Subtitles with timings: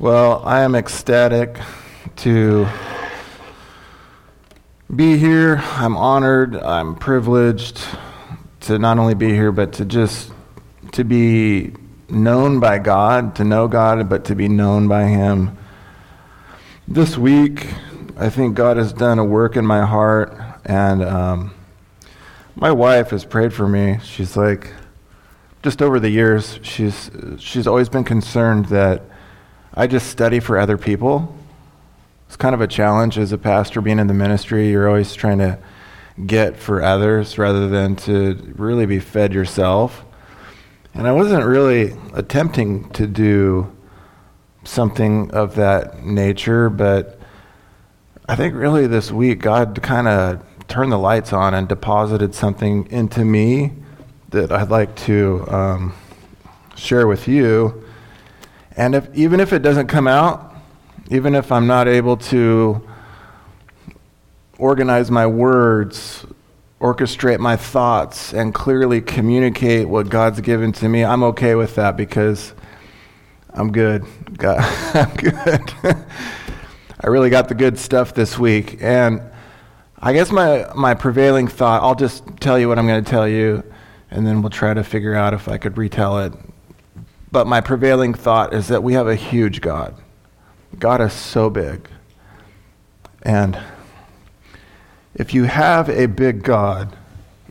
[0.00, 1.58] Well, I am ecstatic
[2.18, 2.68] to
[4.94, 5.56] be here.
[5.56, 6.54] I'm honored.
[6.54, 7.84] I'm privileged
[8.60, 10.30] to not only be here, but to just
[10.92, 11.72] to be
[12.08, 15.58] known by God, to know God, but to be known by Him.
[16.86, 17.66] This week,
[18.16, 20.32] I think God has done a work in my heart,
[20.64, 21.54] and um,
[22.54, 23.98] my wife has prayed for me.
[24.04, 24.72] She's like,
[25.64, 27.10] just over the years, she's
[27.40, 29.02] she's always been concerned that
[29.78, 31.32] I just study for other people.
[32.26, 34.70] It's kind of a challenge as a pastor being in the ministry.
[34.70, 35.56] You're always trying to
[36.26, 40.04] get for others rather than to really be fed yourself.
[40.94, 43.72] And I wasn't really attempting to do
[44.64, 47.20] something of that nature, but
[48.28, 52.90] I think really this week God kind of turned the lights on and deposited something
[52.90, 53.74] into me
[54.30, 55.94] that I'd like to um,
[56.74, 57.84] share with you
[58.78, 60.54] and if, even if it doesn't come out,
[61.10, 62.88] even if I'm not able to
[64.56, 66.24] organize my words,
[66.80, 71.96] orchestrate my thoughts, and clearly communicate what God's given to me, I'm okay with that
[71.96, 72.54] because
[73.50, 74.06] I'm good.
[74.36, 74.58] God,
[74.94, 75.74] I'm good.
[77.00, 78.78] I really got the good stuff this week.
[78.80, 79.20] And
[79.98, 83.26] I guess my, my prevailing thought, I'll just tell you what I'm going to tell
[83.26, 83.64] you,
[84.12, 86.32] and then we'll try to figure out if I could retell it
[87.30, 89.94] but my prevailing thought is that we have a huge God.
[90.78, 91.88] God is so big.
[93.22, 93.58] And
[95.14, 96.96] if you have a big God,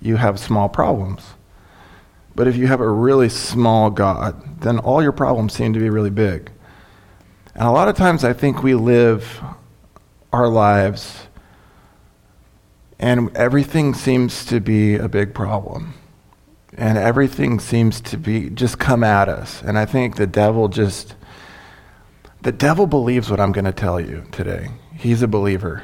[0.01, 1.33] you have small problems.
[2.35, 5.89] But if you have a really small God, then all your problems seem to be
[5.89, 6.51] really big.
[7.55, 9.41] And a lot of times I think we live
[10.31, 11.27] our lives
[12.99, 15.93] and everything seems to be a big problem
[16.77, 19.63] and everything seems to be just come at us.
[19.63, 21.15] And I think the devil just,
[22.43, 24.69] the devil believes what I'm going to tell you today.
[24.95, 25.83] He's a believer.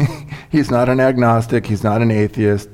[0.50, 2.70] he's not an agnostic, he's not an atheist.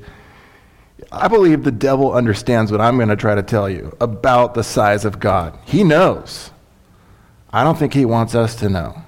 [1.11, 4.63] I believe the devil understands what I'm going to try to tell you about the
[4.63, 5.57] size of God.
[5.65, 6.51] He knows.
[7.51, 9.03] I don't think he wants us to know.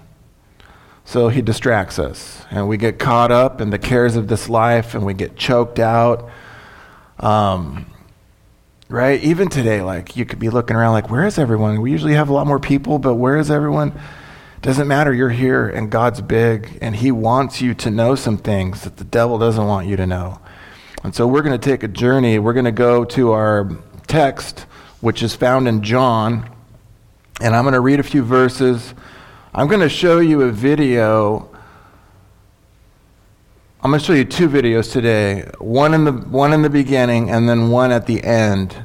[1.04, 4.94] So he distracts us, and we get caught up in the cares of this life,
[4.94, 6.30] and we get choked out.
[7.20, 7.88] Um,
[8.90, 9.24] right?
[9.24, 11.80] Even today, like you could be looking around like, where is everyone?
[11.80, 13.94] We usually have a lot more people, but where is everyone?
[14.62, 15.14] Doesn't matter.
[15.14, 19.04] You're here and God's big and He wants you to know some things that the
[19.04, 20.40] devil doesn't want you to know.
[21.04, 22.40] And so we're going to take a journey.
[22.40, 23.70] We're going to go to our
[24.08, 24.62] text,
[25.00, 26.50] which is found in John.
[27.40, 28.94] And I'm going to read a few verses.
[29.54, 31.49] I'm going to show you a video
[33.82, 37.30] I'm going to show you two videos today one in, the, one in the beginning
[37.30, 38.76] and then one at the end.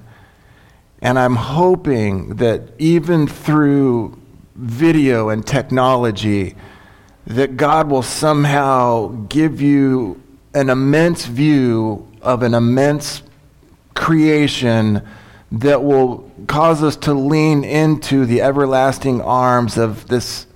[1.02, 4.16] And I'm hoping that even through
[4.54, 6.54] video and technology,
[7.26, 10.22] that God will somehow give you
[10.54, 13.24] an immense view of an immense
[13.94, 15.02] creation
[15.50, 20.46] that will cause us to lean into the everlasting arms of this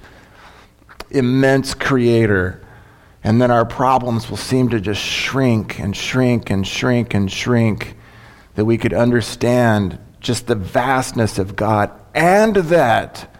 [1.11, 2.63] immense creator
[3.29, 7.95] and then our problems will seem to just shrink and shrink and shrink and shrink,
[8.55, 13.31] that we could understand just the vastness of God, and that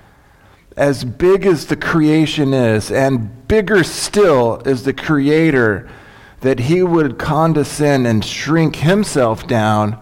[0.77, 5.89] as big as the creation is, and bigger still is the Creator,
[6.43, 9.99] that He would condescend and shrink Himself down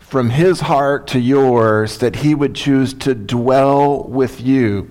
[0.00, 4.90] from His heart to yours, that He would choose to dwell with you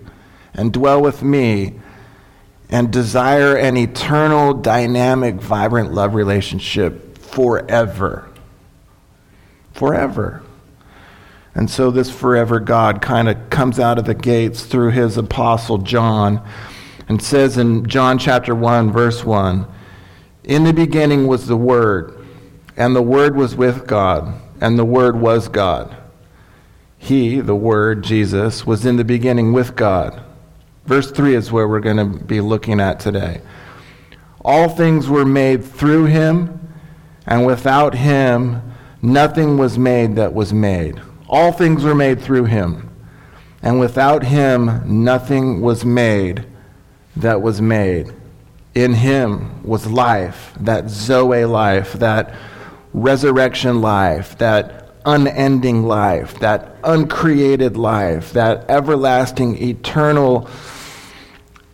[0.53, 1.81] and dwell with me
[2.69, 8.27] and desire an eternal, dynamic, vibrant love relationship forever.
[9.73, 10.43] Forever.
[11.55, 15.79] And so this forever God kind of comes out of the gates through his apostle
[15.79, 16.47] John
[17.07, 19.65] and says in John chapter 1, verse 1
[20.43, 22.25] In the beginning was the Word,
[22.75, 25.95] and the Word was with God, and the Word was God.
[26.97, 30.21] He, the Word, Jesus, was in the beginning with God.
[30.87, 33.41] Verse 3 is where we're going to be looking at today.
[34.45, 36.75] All things were made through him,
[37.25, 38.61] and without him,
[39.01, 41.01] nothing was made that was made.
[41.27, 42.89] All things were made through him,
[43.61, 46.45] and without him, nothing was made
[47.17, 48.13] that was made.
[48.73, 52.33] In him was life, that Zoe life, that
[52.93, 60.47] resurrection life, that unending life, that uncreated life, that everlasting, eternal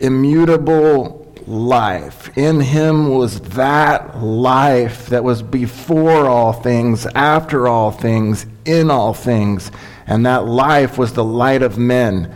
[0.04, 2.36] immutable life.
[2.38, 9.14] In him was that life that was before all things, after all things, in all
[9.14, 9.72] things.
[10.06, 12.34] And that life was the light of men.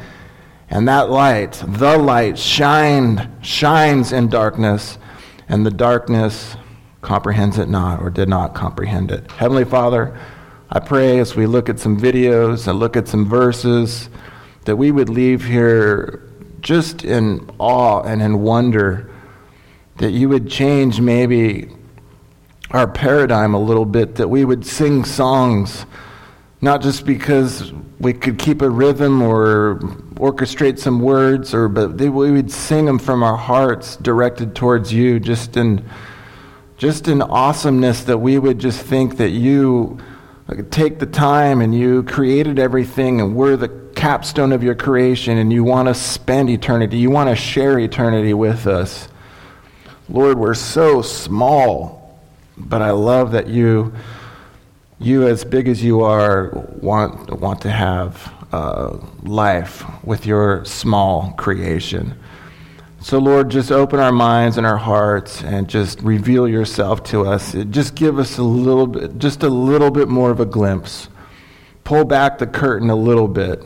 [0.70, 4.98] And that light, the light, shined, shines in darkness,
[5.48, 6.58] and the darkness
[7.02, 9.32] comprehends it not or did not comprehend it.
[9.32, 10.18] Heavenly Father,
[10.70, 14.10] I pray as we look at some videos and look at some verses
[14.66, 16.27] that we would leave here
[16.68, 19.10] just in awe and in wonder,
[20.00, 21.70] that you would change maybe
[22.72, 25.86] our paradigm a little bit, that we would sing songs
[26.60, 27.72] not just because
[28.02, 29.80] we could keep a rhythm or
[30.16, 34.92] orchestrate some words, or but they, we would sing them from our hearts, directed towards
[34.92, 35.90] you, just in
[36.76, 39.98] just in awesomeness that we would just think that you
[40.70, 45.52] take the time and you created everything, and we're the capstone of your creation, and
[45.52, 49.10] you want to spend eternity, you want to share eternity with us.
[50.08, 52.18] Lord, we're so small,
[52.56, 53.94] but I love that you
[55.00, 56.50] you, as big as you are,
[56.82, 62.18] want, want to have uh, life with your small creation.
[63.00, 67.54] So, Lord, just open our minds and our hearts and just reveal yourself to us.
[67.70, 71.10] Just give us a little bit, just a little bit more of a glimpse.
[71.84, 73.64] Pull back the curtain a little bit.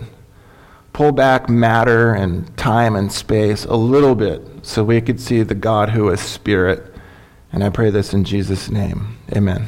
[0.93, 5.55] Pull back matter and time and space a little bit so we could see the
[5.55, 6.93] God who is spirit.
[7.51, 9.17] And I pray this in Jesus' name.
[9.35, 9.67] Amen.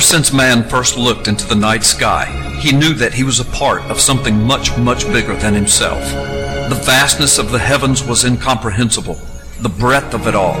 [0.00, 2.24] Ever since man first looked into the night sky,
[2.58, 6.00] he knew that he was a part of something much, much bigger than himself.
[6.70, 9.20] The vastness of the heavens was incomprehensible.
[9.60, 10.54] The breadth of it all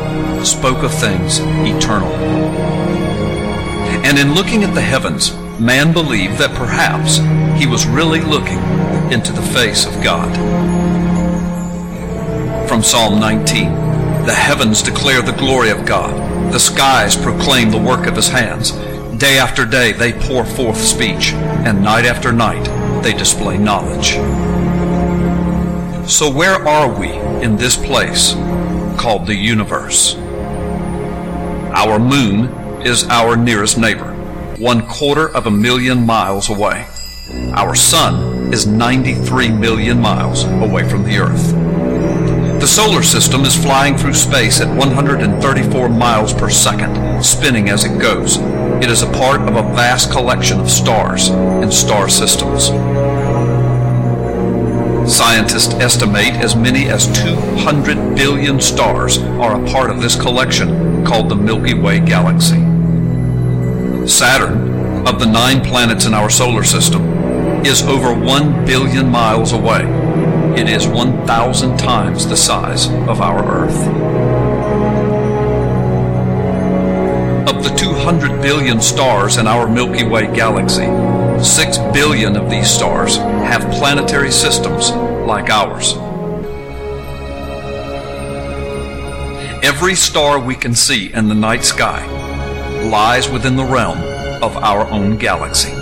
[0.44, 2.12] spoke of things eternal.
[4.04, 7.16] And in looking at the heavens, man believed that perhaps
[7.58, 8.58] he was really looking
[9.10, 10.30] into the face of God.
[12.68, 13.72] From Psalm 19
[14.26, 18.72] The heavens declare the glory of God, the skies proclaim the work of his hands.
[19.20, 22.64] Day after day they pour forth speech, and night after night
[23.02, 24.12] they display knowledge.
[26.10, 27.10] So, where are we
[27.44, 28.32] in this place
[28.98, 30.14] called the universe?
[31.74, 32.46] Our moon
[32.80, 34.14] is our nearest neighbor,
[34.56, 36.86] one quarter of a million miles away.
[37.52, 41.52] Our sun is 93 million miles away from the earth.
[42.58, 48.00] The solar system is flying through space at 134 miles per second, spinning as it
[48.00, 48.38] goes.
[48.82, 52.68] It is a part of a vast collection of stars and star systems.
[55.14, 61.28] Scientists estimate as many as 200 billion stars are a part of this collection called
[61.28, 62.56] the Milky Way galaxy.
[64.06, 67.02] Saturn, of the nine planets in our solar system,
[67.66, 69.82] is over 1 billion miles away.
[70.58, 74.29] It is 1,000 times the size of our Earth.
[77.60, 80.86] Of the 200 billion stars in our Milky Way galaxy,
[81.44, 84.92] 6 billion of these stars have planetary systems
[85.26, 85.92] like ours.
[89.62, 92.06] Every star we can see in the night sky
[92.88, 93.98] lies within the realm
[94.42, 95.74] of our own galaxy.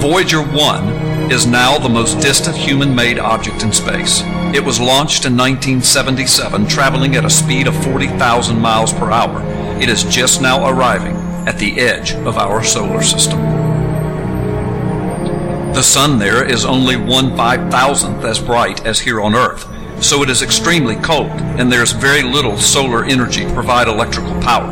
[0.00, 4.22] Voyager 1 is now the most distant human made object in space.
[4.54, 9.42] It was launched in 1977, traveling at a speed of 40,000 miles per hour.
[9.80, 11.16] It is just now arriving
[11.48, 13.40] at the edge of our solar system.
[15.72, 19.66] The sun there is only one five thousandth as bright as here on Earth,
[20.04, 24.70] so it is extremely cold, and there's very little solar energy to provide electrical power.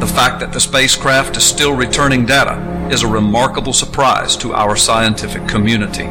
[0.00, 4.74] The fact that the spacecraft is still returning data is a remarkable surprise to our
[4.74, 6.08] scientific community.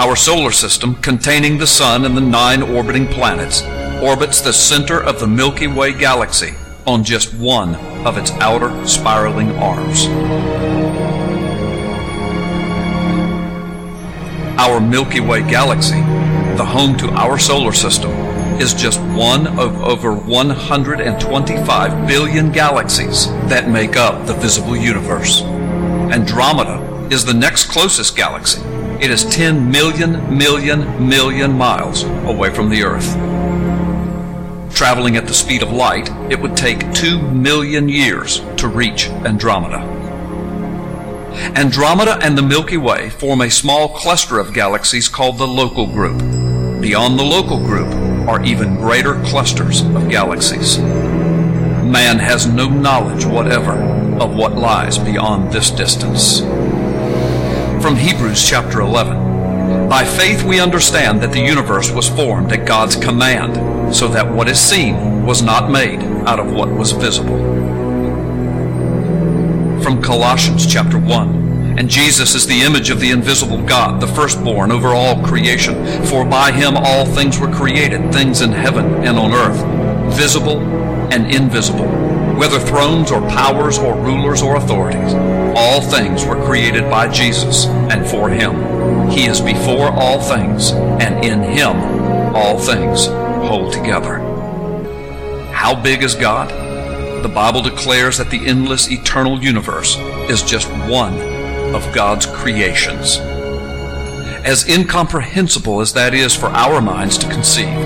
[0.00, 3.60] Our solar system, containing the Sun and the nine orbiting planets,
[4.02, 6.54] orbits the center of the Milky Way galaxy
[6.86, 7.74] on just one
[8.06, 10.06] of its outer spiraling arms.
[14.58, 16.00] Our Milky Way galaxy,
[16.56, 18.12] the home to our solar system,
[18.58, 25.42] is just one of over 125 billion galaxies that make up the visible universe.
[25.42, 28.62] Andromeda is the next closest galaxy
[29.00, 33.14] it is 10 million, million, million miles away from the Earth.
[34.74, 39.78] Traveling at the speed of light, it would take 2 million years to reach Andromeda.
[41.56, 46.18] Andromeda and the Milky Way form a small cluster of galaxies called the local group.
[46.82, 47.88] Beyond the local group
[48.28, 50.78] are even greater clusters of galaxies.
[50.78, 53.72] Man has no knowledge whatever
[54.20, 56.42] of what lies beyond this distance.
[57.80, 62.94] From Hebrews chapter 11 By faith we understand that the universe was formed at God's
[62.94, 67.38] command, so that what is seen was not made out of what was visible.
[69.82, 74.70] From Colossians chapter 1 and Jesus is the image of the invisible God, the firstborn
[74.70, 76.04] over all creation.
[76.04, 80.60] For by him all things were created, things in heaven and on earth, visible
[81.10, 81.88] and invisible,
[82.36, 85.39] whether thrones or powers or rulers or authorities.
[85.56, 89.08] All things were created by Jesus and for him.
[89.10, 91.76] He is before all things, and in him
[92.34, 93.06] all things
[93.46, 94.18] hold together.
[95.52, 96.50] How big is God?
[97.22, 99.96] The Bible declares that the endless eternal universe
[100.30, 101.14] is just one
[101.74, 103.18] of God's creations.
[104.42, 107.76] As incomprehensible as that is for our minds to conceive,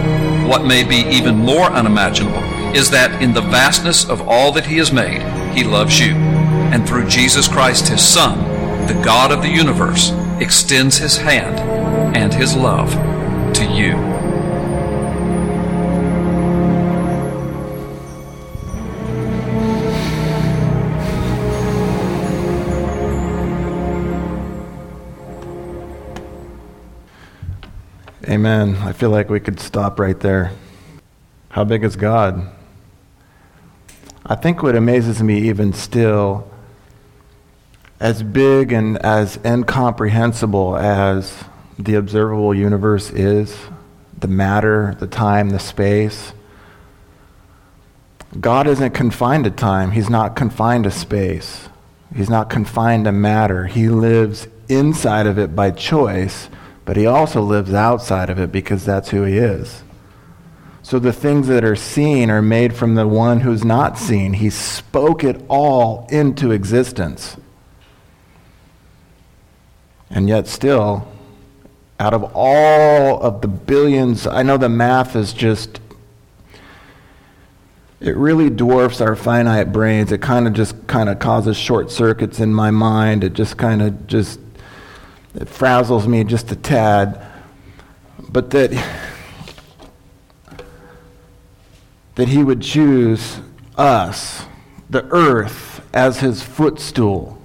[0.47, 2.45] what may be even more unimaginable
[2.77, 5.23] is that in the vastness of all that He has made,
[5.57, 6.15] He loves you.
[6.75, 8.37] And through Jesus Christ, His Son,
[8.89, 11.61] the God of the universe, extends His hand
[12.17, 12.91] and His love
[13.55, 13.93] to you.
[28.29, 28.75] Amen.
[28.79, 30.51] I feel like we could stop right there.
[31.51, 32.51] How big is God?
[34.27, 36.51] I think what amazes me even still,
[38.01, 41.45] as big and as incomprehensible as
[41.79, 43.57] the observable universe is,
[44.19, 46.33] the matter, the time, the space,
[48.41, 49.93] God isn't confined to time.
[49.93, 51.69] He's not confined to space.
[52.15, 53.67] He's not confined to matter.
[53.67, 56.49] He lives inside of it by choice
[56.85, 59.83] but he also lives outside of it because that's who he is.
[60.83, 64.35] So the things that are seen are made from the one who's not seen.
[64.35, 67.39] He spoke it all into existence.
[70.11, 71.07] And yet, still,
[71.99, 75.81] out of all of the billions, I know the math is just,
[78.01, 80.13] it really dwarfs our finite brains.
[80.13, 83.25] It kind of just kind of causes short circuits in my mind.
[83.25, 84.41] It just kind of just
[85.35, 87.21] that frazzles me just a tad,
[88.29, 88.71] but that,
[92.15, 93.41] that he would choose
[93.77, 94.45] us,
[94.89, 97.41] the earth, as his footstool,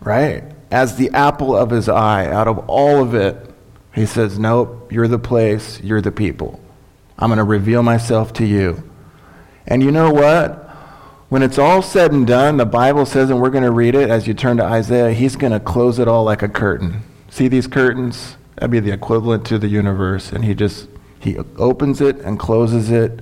[0.00, 0.42] right?
[0.70, 2.26] As the apple of his eye.
[2.26, 3.36] Out of all of it,
[3.94, 6.60] he says, Nope, you're the place, you're the people.
[7.18, 8.82] I'm going to reveal myself to you.
[9.66, 10.68] And you know what?
[11.28, 14.10] When it's all said and done, the Bible says, and we're going to read it
[14.10, 17.02] as you turn to Isaiah, he's going to close it all like a curtain.
[17.28, 18.36] See these curtains?
[18.56, 20.32] That'd be the equivalent to the universe.
[20.32, 20.88] And he just,
[21.20, 23.20] he opens it and closes it.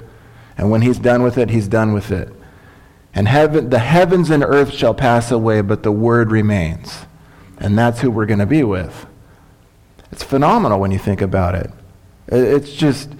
[0.56, 2.32] And when he's done with it, he's done with it.
[3.12, 7.04] And heaven, the heavens and earth shall pass away, but the word remains.
[7.58, 9.06] And that's who we're going to be with.
[10.12, 11.70] It's phenomenal when you think about it.
[12.28, 13.10] It's just,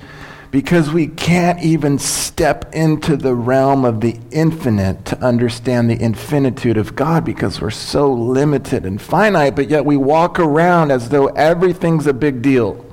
[0.51, 6.77] because we can't even step into the realm of the infinite to understand the infinitude
[6.77, 11.27] of God because we're so limited and finite, but yet we walk around as though
[11.29, 12.85] everything's a big deal.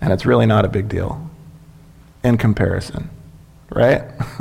[0.00, 1.28] And it's really not a big deal
[2.22, 3.10] in comparison,
[3.70, 4.02] right?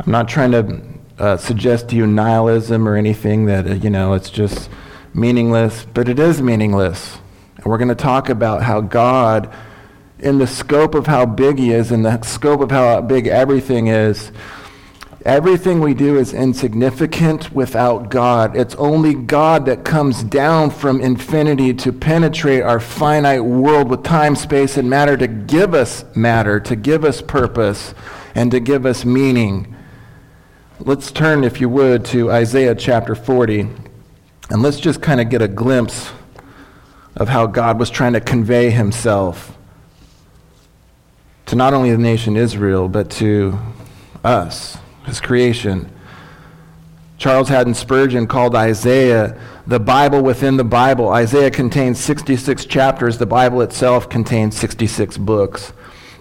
[0.00, 4.14] I'm not trying to uh, suggest to you nihilism or anything that, uh, you know,
[4.14, 4.70] it's just
[5.14, 7.18] meaningless, but it is meaningless.
[7.56, 9.52] And we're going to talk about how God
[10.20, 13.86] in the scope of how big he is, in the scope of how big everything
[13.86, 14.32] is,
[15.24, 18.56] everything we do is insignificant without God.
[18.56, 24.34] It's only God that comes down from infinity to penetrate our finite world with time,
[24.34, 27.94] space, and matter to give us matter, to give us purpose,
[28.34, 29.74] and to give us meaning.
[30.80, 33.62] Let's turn, if you would, to Isaiah chapter 40,
[34.50, 36.12] and let's just kind of get a glimpse
[37.16, 39.58] of how God was trying to convey himself
[41.46, 43.58] to not only the nation Israel, but to
[44.22, 45.90] us, his creation.
[47.16, 51.08] Charles Haddon Spurgeon called Isaiah the Bible within the Bible.
[51.08, 55.72] Isaiah contains 66 chapters, the Bible itself contains 66 books.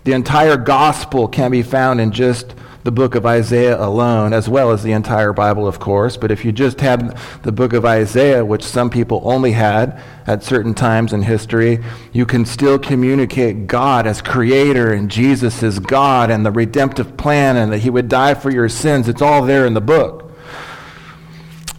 [0.04, 2.56] The entire gospel can be found in just
[2.88, 6.16] the book of Isaiah alone, as well as the entire Bible, of course.
[6.16, 10.42] But if you just had the book of Isaiah, which some people only had at
[10.42, 16.32] certain times in history, you can still communicate God as creator and Jesus as God
[16.32, 19.10] and the redemptive plan and that he would die for your sins.
[19.10, 20.32] It's all there in the book.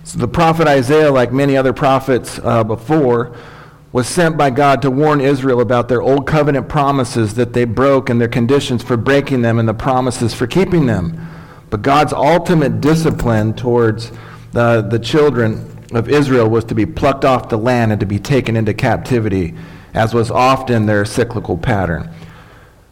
[0.05, 3.35] So the prophet Isaiah, like many other prophets uh, before,
[3.91, 8.11] was sent by God to warn Israel about their old covenant promises that they broke
[8.11, 11.27] and their conditions for breaking them and the promises for keeping them.
[11.71, 14.13] But God's ultimate discipline towards
[14.53, 18.19] the, the children of Israel was to be plucked off the land and to be
[18.19, 19.55] taken into captivity,
[19.95, 22.11] as was often their cyclical pattern.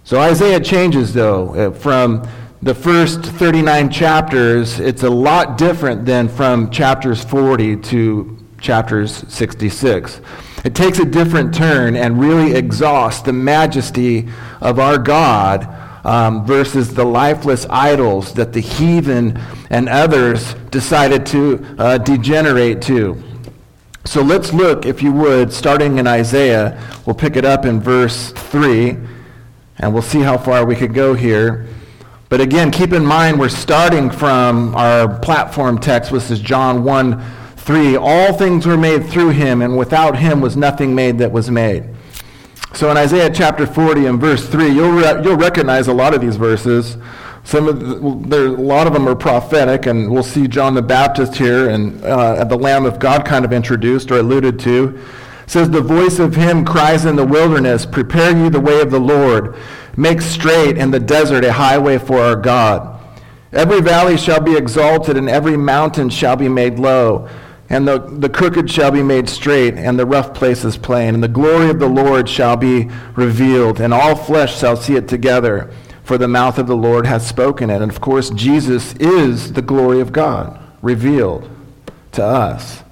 [0.05, 2.27] So Isaiah changes, though, uh, from
[2.63, 10.21] the first 39 chapters, it's a lot different than from chapters 40 to chapters 66.
[10.67, 14.27] It takes a different turn and really exhausts the majesty
[14.61, 15.65] of our God
[16.05, 23.23] um, versus the lifeless idols that the heathen and others decided to uh, degenerate to.
[24.07, 26.83] So let's look, if you would, starting in Isaiah.
[27.07, 28.97] We'll pick it up in verse 3,
[29.79, 31.69] and we'll see how far we could go here.
[32.29, 37.36] But again, keep in mind we're starting from our platform text, which is John 1
[37.67, 37.97] 3.
[37.97, 41.85] All things were made through him, and without him was nothing made that was made.
[42.75, 46.21] So in Isaiah chapter 40 and verse 3, you'll, re- you'll recognize a lot of
[46.21, 46.97] these verses.
[47.43, 50.83] Some of the, there, a lot of them are prophetic, and we'll see John the
[50.83, 55.03] Baptist here and uh, the Lamb of God kind of introduced or alluded to.
[55.43, 58.93] It says, The voice of him cries in the wilderness, Prepare you the way of
[58.93, 59.57] the Lord.
[59.97, 63.01] Make straight in the desert a highway for our God.
[63.53, 67.29] Every valley shall be exalted, and every mountain shall be made low
[67.69, 71.15] and the, the crooked shall be made straight, and the rough places plain.
[71.15, 75.09] And the glory of the Lord shall be revealed, and all flesh shall see it
[75.09, 75.73] together,
[76.05, 77.83] for the mouth of the Lord hath spoken it.
[77.83, 81.51] And of course, Jesus is the glory of God revealed
[82.13, 82.85] to us.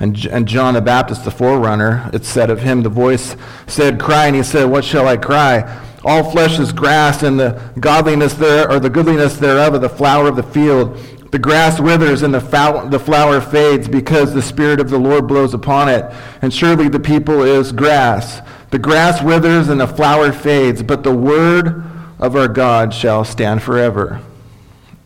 [0.00, 4.26] And, and John the Baptist, the forerunner, it said of him, the voice said, Cry,
[4.26, 5.82] and he said, What shall I cry?
[6.04, 10.28] All flesh is grass, and the godliness there, or the goodliness thereof, of the flower
[10.28, 10.98] of the field.
[11.34, 15.26] The grass withers and the, fow- the flower fades because the Spirit of the Lord
[15.26, 16.04] blows upon it.
[16.40, 18.40] And surely the people is grass.
[18.70, 21.82] The grass withers and the flower fades, but the word
[22.20, 24.20] of our God shall stand forever.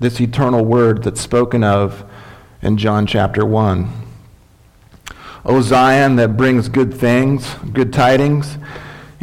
[0.00, 2.04] This eternal word that's spoken of
[2.60, 3.90] in John chapter 1.
[5.46, 8.58] O Zion that brings good things, good tidings,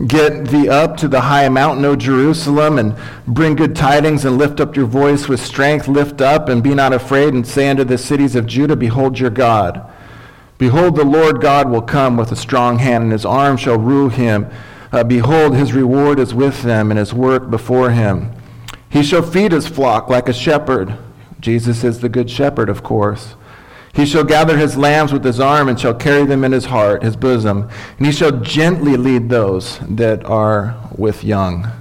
[0.08, 4.60] Get thee up to the high mountain, O Jerusalem, and bring good tidings, and lift
[4.60, 5.88] up your voice with strength.
[5.88, 9.30] Lift up, and be not afraid, and say unto the cities of Judah, Behold your
[9.30, 9.90] God.
[10.58, 14.10] Behold, the Lord God will come with a strong hand, and his arm shall rule
[14.10, 14.50] him.
[14.92, 18.32] Uh, behold, his reward is with them, and his work before him.
[18.90, 20.98] He shall feed his flock like a shepherd.
[21.40, 23.36] Jesus is the good shepherd, of course.
[23.96, 27.02] He shall gather his lambs with his arm and shall carry them in his heart,
[27.02, 31.72] his bosom, and he shall gently lead those that are with young.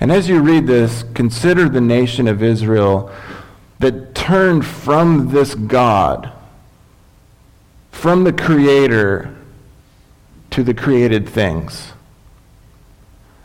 [0.00, 3.12] And as you read this, consider the nation of Israel
[3.78, 6.32] that turned from this God,
[7.92, 9.32] from the Creator,
[10.50, 11.92] to the created things.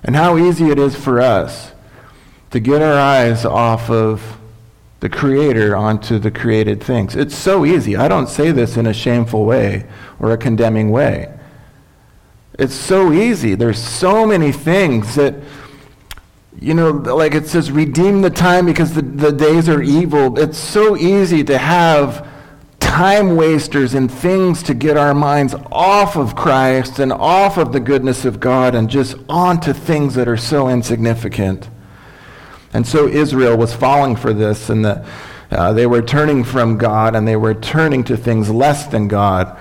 [0.03, 1.71] And how easy it is for us
[2.49, 4.39] to get our eyes off of
[5.01, 7.15] the creator onto the created things.
[7.15, 7.97] It's so easy.
[7.97, 9.85] I don't say this in a shameful way
[10.19, 11.37] or a condemning way.
[12.59, 13.55] It's so easy.
[13.55, 15.33] There's so many things that,
[16.59, 20.37] you know, like it says, redeem the time because the, the days are evil.
[20.37, 22.27] It's so easy to have
[22.79, 27.79] time wasters and things to get our minds off of Christ and off of the
[27.79, 31.69] goodness of God and just onto things that are so insignificant.
[32.73, 35.05] And so Israel was falling for this, and the,
[35.51, 39.57] uh, they were turning from God and they were turning to things less than God.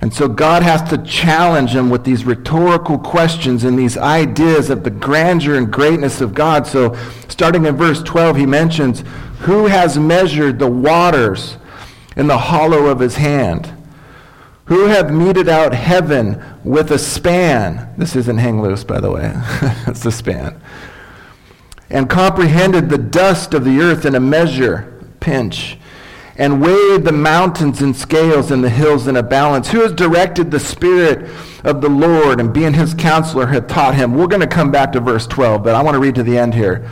[0.00, 4.84] And so God has to challenge them with these rhetorical questions and these ideas of
[4.84, 6.66] the grandeur and greatness of God.
[6.66, 6.94] So
[7.28, 9.04] starting in verse 12, he mentions,
[9.40, 11.56] Who has measured the waters
[12.16, 13.70] in the hollow of his hand?
[14.66, 17.94] Who have meted out heaven with a span?
[17.98, 19.30] This isn't hang loose, by the way.
[19.86, 20.60] it's a span
[21.94, 25.78] and comprehended the dust of the earth in a measure, pinch,
[26.36, 29.70] and weighed the mountains in scales and the hills in a balance.
[29.70, 31.30] Who has directed the Spirit
[31.62, 34.14] of the Lord and being his counselor hath taught him?
[34.14, 36.36] We're going to come back to verse 12, but I want to read to the
[36.36, 36.90] end here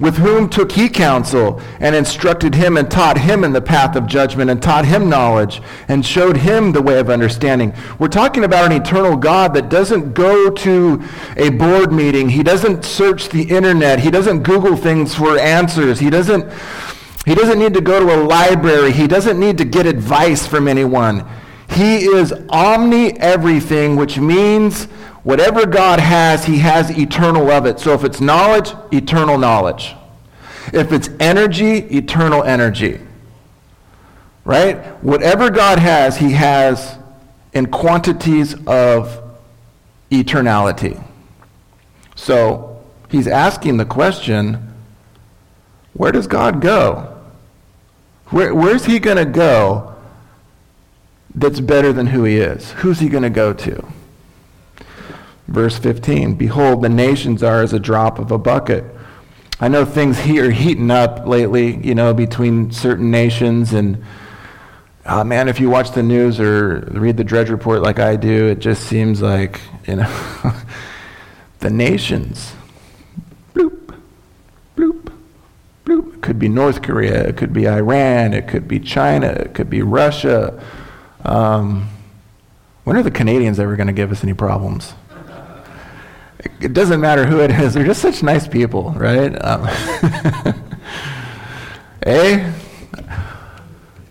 [0.00, 4.06] with whom took he counsel and instructed him and taught him in the path of
[4.06, 7.72] judgment and taught him knowledge and showed him the way of understanding.
[7.98, 11.02] We're talking about an eternal God that doesn't go to
[11.36, 12.28] a board meeting.
[12.28, 14.00] He doesn't search the internet.
[14.00, 16.00] He doesn't Google things for answers.
[16.00, 16.52] He doesn't,
[17.24, 18.90] he doesn't need to go to a library.
[18.90, 21.24] He doesn't need to get advice from anyone.
[21.70, 24.88] He is omni everything, which means
[25.24, 27.80] Whatever God has, he has eternal of it.
[27.80, 29.94] So if it's knowledge, eternal knowledge.
[30.72, 33.00] If it's energy, eternal energy.
[34.44, 34.76] Right?
[35.02, 36.98] Whatever God has, he has
[37.54, 39.22] in quantities of
[40.10, 41.02] eternality.
[42.14, 44.74] So he's asking the question
[45.94, 47.16] where does God go?
[48.26, 49.94] Where, where's he going to go
[51.34, 52.72] that's better than who he is?
[52.72, 53.86] Who's he going to go to?
[55.46, 58.84] Verse 15 Behold, the nations are as a drop of a bucket.
[59.60, 63.72] I know things here heating up lately, you know, between certain nations.
[63.72, 64.02] And,
[65.06, 68.48] uh, man, if you watch the news or read the Drudge Report like I do,
[68.48, 70.54] it just seems like, you know,
[71.60, 72.52] the nations.
[73.54, 73.94] Bloop,
[74.76, 75.12] bloop,
[75.84, 76.14] bloop.
[76.14, 79.70] It could be North Korea, it could be Iran, it could be China, it could
[79.70, 80.60] be Russia.
[81.24, 81.88] Um,
[82.82, 84.94] when are the Canadians ever going to give us any problems?
[86.60, 87.74] It doesn't matter who it is.
[87.74, 89.34] They're just such nice people, right?
[89.44, 89.66] Um,
[92.02, 92.52] eh?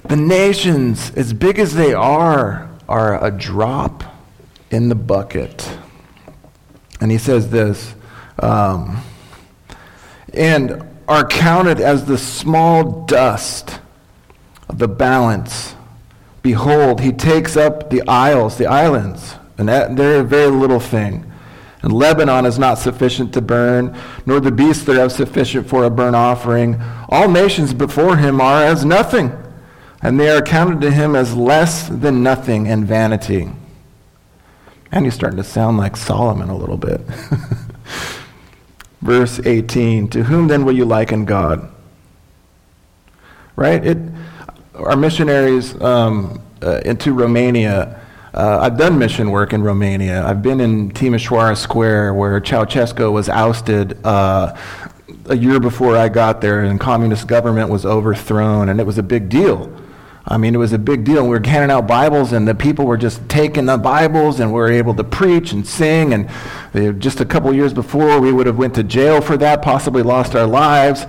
[0.05, 4.03] The nations, as big as they are, are a drop
[4.69, 5.77] in the bucket.
[6.99, 7.95] And he says this,
[8.39, 9.01] um,
[10.33, 13.79] and are counted as the small dust
[14.69, 15.75] of the balance.
[16.41, 21.31] Behold, he takes up the isles, the islands, and that, they're a very little thing.
[21.83, 26.15] And Lebanon is not sufficient to burn, nor the beasts thereof sufficient for a burnt
[26.15, 26.81] offering.
[27.09, 29.33] All nations before him are as nothing,
[30.01, 33.51] and they are counted to him as less than nothing and vanity.
[34.93, 37.01] And he's starting to sound like Solomon a little bit.
[39.01, 41.69] Verse 18 To whom then will you liken God?
[43.57, 43.85] Right?
[43.85, 43.97] It,
[44.75, 47.99] our missionaries um, uh, into Romania
[48.33, 50.25] uh, I've done mission work in Romania.
[50.25, 54.57] I've been in Timișoara Square where Ceausescu was ousted uh,
[55.27, 59.03] a year before I got there and communist government was overthrown and it was a
[59.03, 59.71] big deal.
[60.25, 61.23] I mean, it was a big deal.
[61.23, 64.59] We were handing out Bibles, and the people were just taking the Bibles, and we
[64.59, 66.13] were able to preach and sing.
[66.13, 66.29] And
[66.71, 70.01] they, just a couple years before, we would have went to jail for that, possibly
[70.01, 71.05] lost our lives.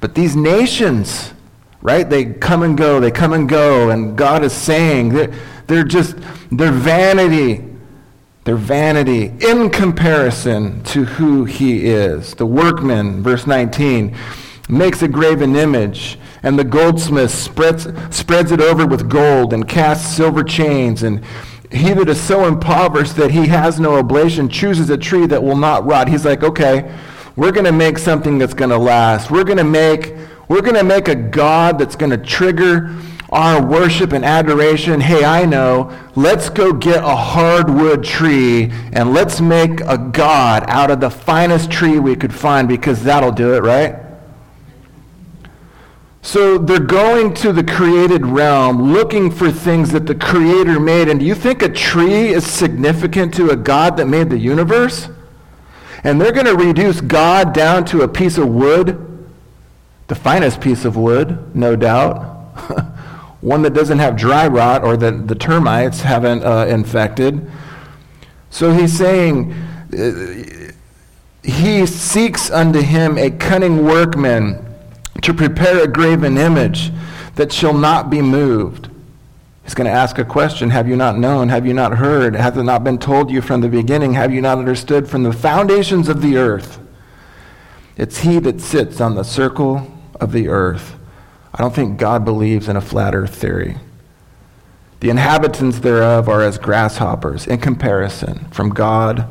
[0.00, 1.32] But these nations,
[1.80, 2.08] right?
[2.08, 3.00] They come and go.
[3.00, 5.30] They come and go, and God is saying that
[5.72, 6.16] they're just
[6.50, 7.64] their vanity,
[8.44, 12.34] their vanity in comparison to who he is.
[12.34, 14.14] The workman, verse 19,
[14.68, 20.14] makes a graven image, and the goldsmith spreads, spreads it over with gold and casts
[20.14, 21.02] silver chains.
[21.02, 21.24] And
[21.70, 25.56] he that is so impoverished that he has no oblation chooses a tree that will
[25.56, 26.08] not rot.
[26.08, 26.94] He's like, okay,
[27.34, 29.30] we're going to make something that's going to last.
[29.30, 30.14] We're going to make
[30.48, 32.94] we're going to make a God that's going to trigger
[33.32, 39.40] our worship and adoration, hey, I know, let's go get a hardwood tree and let's
[39.40, 43.62] make a God out of the finest tree we could find because that'll do it,
[43.62, 43.96] right?
[46.20, 51.08] So they're going to the created realm looking for things that the Creator made.
[51.08, 55.08] And do you think a tree is significant to a God that made the universe?
[56.04, 59.26] And they're going to reduce God down to a piece of wood,
[60.06, 62.28] the finest piece of wood, no doubt.
[63.42, 67.50] one that doesn't have dry rot or that the termites haven't uh, infected.
[68.50, 69.52] So he's saying,
[69.92, 70.72] uh,
[71.42, 74.64] he seeks unto him a cunning workman
[75.22, 76.92] to prepare a graven image
[77.34, 78.88] that shall not be moved.
[79.64, 81.48] He's going to ask a question Have you not known?
[81.48, 82.36] Have you not heard?
[82.36, 84.14] Has it not been told you from the beginning?
[84.14, 86.78] Have you not understood from the foundations of the earth?
[87.96, 90.96] It's he that sits on the circle of the earth
[91.54, 93.76] I don't think God believes in a flat earth theory.
[95.00, 99.26] The inhabitants thereof are as grasshoppers in comparison from God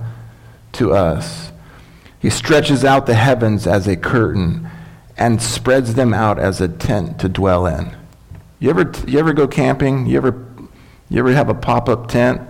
[0.74, 1.52] to us.
[2.20, 4.70] He stretches out the heavens as a curtain
[5.18, 7.96] and spreads them out as a tent to dwell in.
[8.60, 10.06] You ever, you ever go camping?
[10.06, 10.46] You ever,
[11.10, 12.42] you ever have a pop up tent?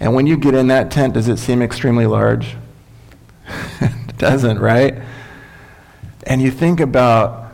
[0.00, 2.56] And when you get in that tent, does it seem extremely large?
[3.80, 5.00] it doesn't, right?
[6.26, 7.47] And you think about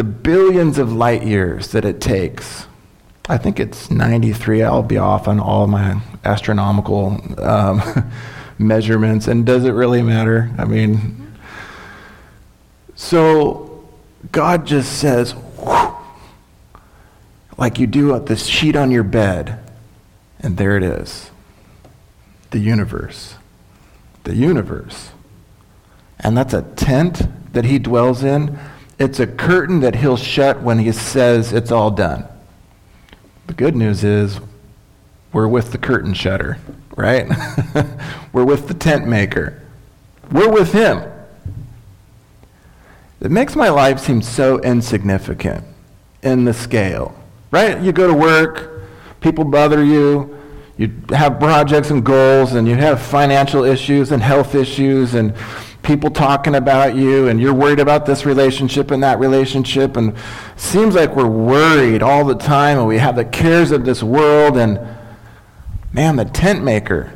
[0.00, 2.66] the billions of light years that it takes.
[3.28, 4.62] I think it's 93.
[4.62, 8.10] I'll be off on all my astronomical um,
[8.58, 9.28] measurements.
[9.28, 10.50] And does it really matter?
[10.56, 11.34] I mean,
[12.94, 13.86] so
[14.32, 15.34] God just says,
[17.58, 19.62] like you do at the sheet on your bed,
[20.38, 21.30] and there it is
[22.52, 23.34] the universe.
[24.24, 25.10] The universe.
[26.18, 28.58] And that's a tent that he dwells in.
[29.00, 32.28] It's a curtain that he'll shut when he says it's all done.
[33.46, 34.38] The good news is
[35.32, 36.58] we're with the curtain shutter,
[36.96, 37.26] right?
[38.32, 39.62] we're with the tent maker.
[40.30, 41.10] We're with him.
[43.22, 45.64] It makes my life seem so insignificant.
[46.22, 47.18] in the scale,
[47.50, 47.80] right?
[47.80, 48.82] You go to work,
[49.22, 50.36] people bother you,
[50.76, 55.34] you have projects and goals, and you have financial issues and health issues, and
[55.82, 60.14] people talking about you, and you're worried about this relationship and that relationship, and
[60.56, 64.56] seems like we're worried all the time, and we have the cares of this world,
[64.56, 64.78] and
[65.92, 67.12] man, the tent maker,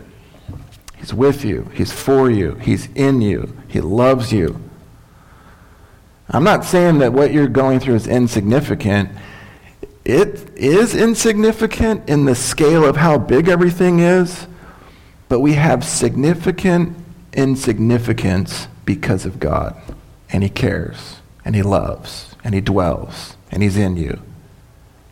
[0.97, 4.61] he's with you, he's for you, he's in you, he loves you.
[6.31, 9.11] I'm not saying that what you're going through is insignificant.
[10.05, 14.47] It is insignificant in the scale of how big everything is,
[15.29, 16.97] but we have significant
[17.35, 19.77] insignificance because of God.
[20.31, 24.21] And He cares, and He loves, and He dwells, and He's in you.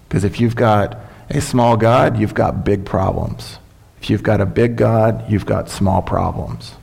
[0.09, 0.99] Because if you've got
[1.31, 3.59] a small God, you've got big problems.
[4.01, 6.75] If you've got a big God, you've got small problems.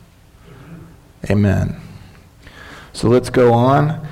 [1.28, 1.80] Amen.
[2.92, 4.06] So let's go on.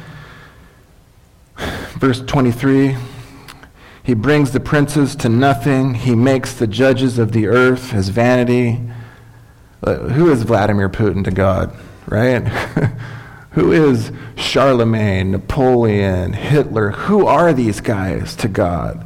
[1.99, 2.97] Verse 23
[4.05, 8.81] He brings the princes to nothing, he makes the judges of the earth his vanity.
[9.85, 11.75] Who is Vladimir Putin to God,
[12.07, 12.41] right?
[13.51, 16.91] who is Charlemagne, Napoleon, Hitler?
[16.91, 19.05] Who are these guys to God?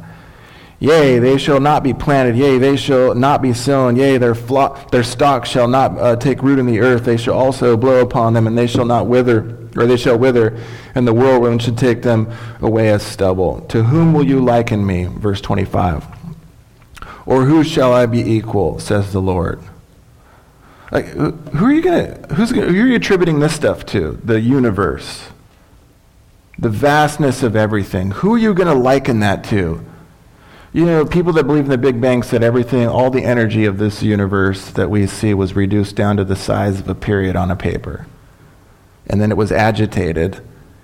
[0.79, 2.35] Yea, they shall not be planted.
[2.35, 3.95] Yea, they shall not be sown.
[3.95, 7.05] Yea, their, flock, their stock shall not uh, take root in the earth.
[7.05, 10.57] They shall also blow upon them, and they shall not wither or they shall wither,
[10.95, 12.31] and the whirlwind should take them
[12.61, 13.61] away as stubble.
[13.69, 15.05] To whom will you liken me?
[15.05, 16.05] Verse 25.
[17.25, 19.61] Or who shall I be equal, says the Lord?
[20.93, 24.19] Like, who are you going to, who's gonna, who are you attributing this stuff to?
[24.23, 25.27] The universe.
[26.57, 28.11] The vastness of everything.
[28.11, 29.83] Who are you going to liken that to?
[30.71, 33.77] You know, people that believe in the Big Bang said everything, all the energy of
[33.77, 37.51] this universe that we see was reduced down to the size of a period on
[37.51, 38.07] a paper
[39.07, 40.41] and then it was agitated,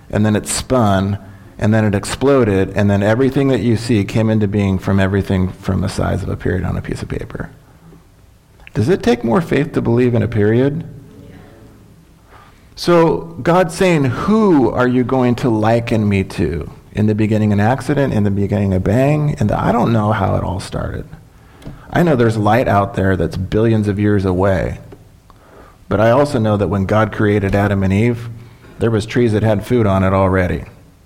[0.10, 1.18] and then it spun,
[1.58, 5.50] and then it exploded, and then everything that you see came into being from everything
[5.50, 7.50] from the size of a period on a piece of paper.
[8.80, 10.88] Does it take more faith to believe in a period?
[12.76, 16.72] So God's saying, Who are you going to liken me to?
[16.94, 20.36] In the beginning, an accident, in the beginning, a bang, and I don't know how
[20.36, 21.06] it all started.
[21.92, 24.80] I know there's light out there that's billions of years away
[25.90, 28.30] but I also know that when God created Adam and Eve,
[28.78, 30.64] there was trees that had food on it already,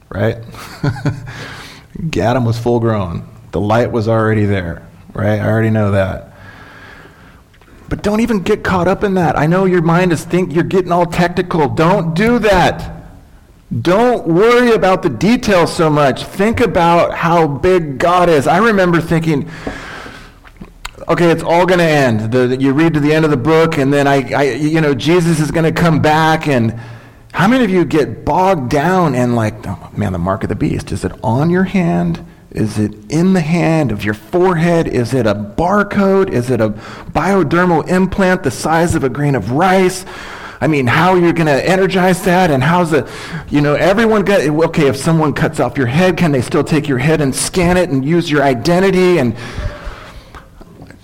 [0.10, 0.38] right?
[2.20, 3.28] Adam was full grown.
[3.52, 5.40] The light was already there, right?
[5.40, 6.33] I already know that.
[7.94, 9.38] But don't even get caught up in that.
[9.38, 11.70] I know your mind is think you're getting all technical.
[11.70, 13.06] Don't do that.
[13.84, 16.24] Don't worry about the details so much.
[16.24, 18.48] Think about how big God is.
[18.48, 19.48] I remember thinking,
[21.08, 22.32] okay, it's all going to end.
[22.32, 24.96] The, you read to the end of the book, and then I, I you know,
[24.96, 26.48] Jesus is going to come back.
[26.48, 26.72] And
[27.32, 30.56] how many of you get bogged down and like, oh, man, the mark of the
[30.56, 30.92] beast?
[30.92, 32.26] Is it on your hand?
[32.54, 34.88] Is it in the hand of your forehead?
[34.88, 36.30] Is it a barcode?
[36.30, 40.06] Is it a biodermal implant the size of a grain of rice?
[40.62, 42.52] I mean, how are you going to energize that?
[42.52, 43.08] And how's it,
[43.50, 46.88] you know, everyone got, okay, if someone cuts off your head, can they still take
[46.88, 49.18] your head and scan it and use your identity?
[49.18, 49.36] And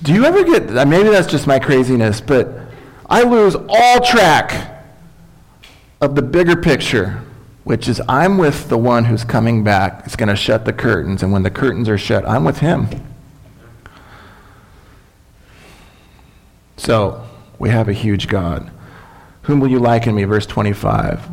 [0.03, 2.57] do you ever get, uh, maybe that's just my craziness, but
[3.07, 4.85] I lose all track
[5.99, 7.21] of the bigger picture,
[7.63, 10.03] which is I'm with the one who's coming back.
[10.05, 12.87] It's going to shut the curtains, and when the curtains are shut, I'm with him.
[16.77, 17.27] So,
[17.59, 18.71] we have a huge God.
[19.43, 20.23] Whom will you liken me?
[20.23, 21.27] Verse 25.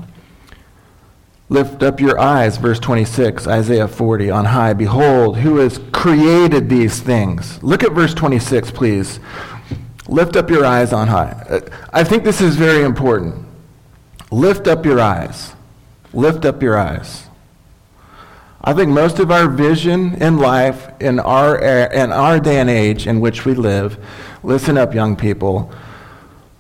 [1.49, 4.73] Lift up your eyes, verse 26, Isaiah 40, on high.
[4.73, 7.63] Behold, who has created these things?
[7.63, 9.21] Look at verse 26, please.
[10.09, 11.45] Lift up your eyes on high.
[11.49, 11.61] Uh,
[11.93, 13.47] I think this is very important.
[14.33, 15.56] Lift up your eyes.
[16.17, 17.27] Lift up your eyes.
[18.65, 23.07] I think most of our vision in life, in our, in our day and age
[23.07, 23.99] in which we live,
[24.43, 25.71] listen up, young people,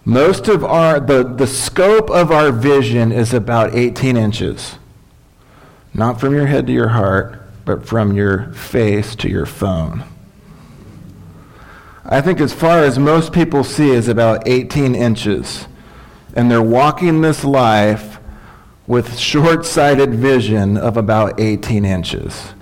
[0.04, 4.76] most of our, the, the scope of our vision is about 18 inches.
[5.94, 10.04] Not from your head to your heart, but from your face to your phone.
[12.04, 15.66] I think as far as most people see is about 18 inches.
[16.34, 18.15] And they're walking this life
[18.86, 22.54] with short-sighted vision of about 18 inches.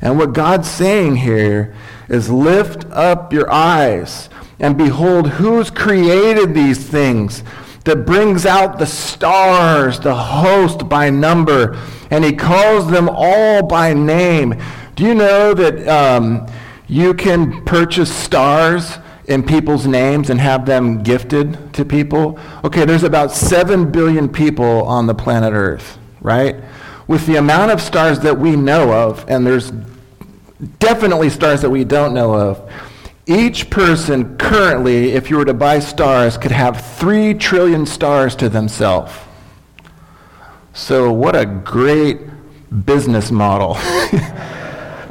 [0.00, 1.74] And what God's saying here
[2.08, 4.28] is lift up your eyes
[4.60, 7.42] and behold, who's created these things
[7.84, 11.76] that brings out the stars, the host by number,
[12.10, 14.54] and he calls them all by name.
[14.94, 16.46] Do you know that um,
[16.86, 22.38] you can purchase stars in people's names and have them gifted to people?
[22.64, 26.56] Okay, there's about 7 billion people on the planet Earth, right?
[27.06, 29.72] with the amount of stars that we know of, and there's
[30.78, 32.70] definitely stars that we don't know of,
[33.26, 38.48] each person currently, if you were to buy stars, could have three trillion stars to
[38.48, 39.12] themselves.
[40.74, 42.20] So, what a great
[42.84, 43.76] business model.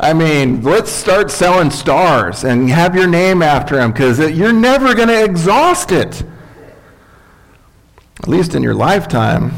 [0.04, 4.94] I mean, let's start selling stars and have your name after them because you're never
[4.94, 6.22] going to exhaust it.
[8.20, 9.54] At least in your lifetime.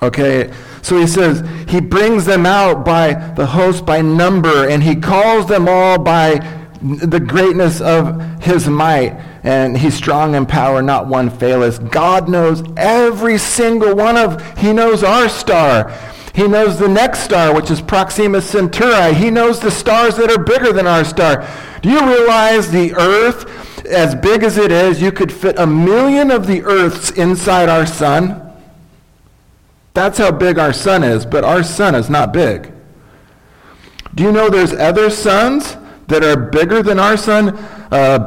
[0.00, 4.96] Okay, so he says, he brings them out by the host by number, and he
[4.96, 6.36] calls them all by
[6.80, 11.90] the greatness of his might, and he's strong in power, not one faileth.
[11.90, 15.92] God knows every single one of, he knows our star.
[16.34, 19.14] He knows the next star, which is Proxima Centauri.
[19.14, 21.48] He knows the stars that are bigger than our star.
[21.80, 26.32] Do you realize the earth, as big as it is, you could fit a million
[26.32, 28.40] of the earths inside our sun?
[29.94, 32.72] That's how big our sun is, but our sun is not big.
[34.16, 35.76] Do you know there's other suns
[36.08, 37.50] that are bigger than our sun,
[37.92, 38.18] uh,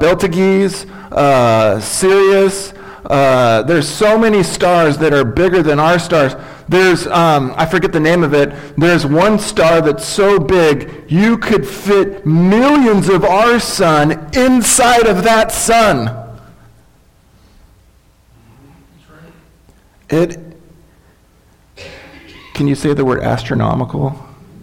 [1.12, 2.74] uh, Sirius.
[3.06, 6.36] Uh, there's so many stars that are bigger than our stars.
[6.70, 11.38] There's, um, I forget the name of it, there's one star that's so big you
[11.38, 16.26] could fit millions of our sun inside of that sun.
[20.10, 20.38] It,
[22.54, 24.18] can you say the word astronomical?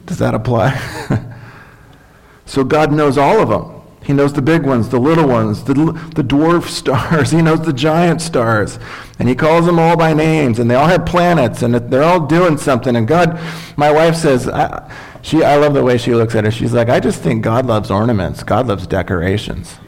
[0.06, 0.78] Does that apply?
[2.46, 3.73] So God knows all of them.
[4.04, 5.74] He knows the big ones, the little ones, the,
[6.14, 7.30] the dwarf stars.
[7.30, 8.78] He knows the giant stars.
[9.18, 10.58] And he calls them all by names.
[10.58, 11.62] And they all have planets.
[11.62, 12.94] And they're all doing something.
[12.94, 13.40] And God,
[13.76, 16.50] my wife says, I, she, I love the way she looks at it.
[16.50, 18.42] She's like, I just think God loves ornaments.
[18.42, 19.78] God loves decorations.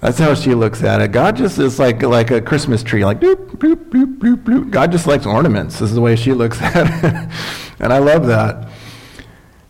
[0.00, 1.10] That's how she looks at it.
[1.10, 4.70] God just is like, like a Christmas tree, like doop, doop, doop, doop, doop.
[4.70, 5.78] God just likes ornaments.
[5.78, 7.30] This is the way she looks at it.
[7.80, 8.68] and I love that.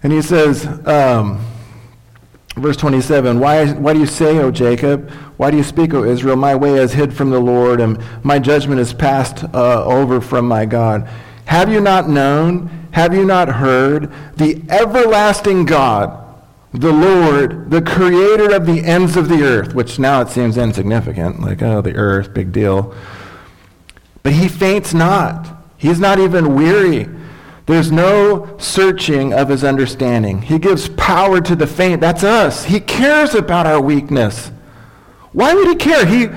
[0.03, 1.45] And he says, um,
[2.57, 5.11] Verse 27 why, why do you say, O Jacob?
[5.37, 6.37] Why do you speak, O Israel?
[6.37, 10.49] My way is hid from the Lord, and my judgment is passed uh, over from
[10.49, 11.07] my God.
[11.45, 12.89] Have you not known?
[12.93, 14.11] Have you not heard?
[14.37, 16.19] The everlasting God,
[16.73, 21.41] the Lord, the creator of the ends of the earth, which now it seems insignificant,
[21.41, 22.95] like, oh, the earth, big deal.
[24.23, 25.47] But he faints not.
[25.77, 27.07] He's not even weary.
[27.67, 30.41] There's no searching of his understanding.
[30.41, 32.01] He gives power to the faint.
[32.01, 32.65] That's us.
[32.65, 34.53] He cares about our weakness.
[35.33, 36.07] Why would he care?
[36.07, 36.29] He,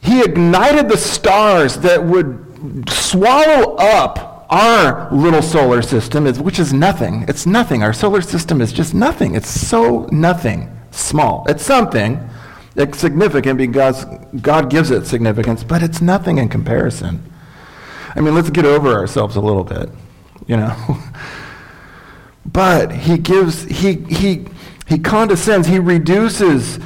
[0.00, 7.24] he ignited the stars that would swallow up our little solar system, which is nothing.
[7.28, 7.84] It's nothing.
[7.84, 9.36] Our solar system is just nothing.
[9.36, 10.68] It's so nothing.
[10.90, 11.44] Small.
[11.48, 12.28] It's something.
[12.74, 14.04] It's significant because
[14.42, 17.22] God gives it significance, but it's nothing in comparison.
[18.16, 19.88] I mean, let's get over ourselves a little bit
[20.46, 20.98] you know.
[22.46, 24.46] but he gives, he, he,
[24.86, 26.78] he condescends, he reduces,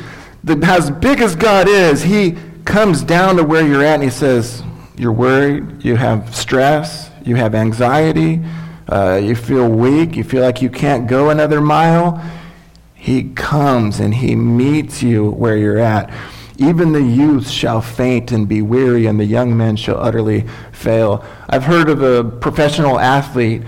[0.44, 4.10] the, as big as God is, he comes down to where you're at and he
[4.10, 4.62] says,
[4.96, 8.42] You're worried, you have stress, you have anxiety,
[8.88, 12.22] uh, you feel weak, you feel like you can't go another mile.
[12.94, 16.10] He comes and he meets you where you're at.
[16.60, 21.24] Even the youth shall faint and be weary, and the young men shall utterly fail.
[21.48, 23.62] I've heard of a professional athlete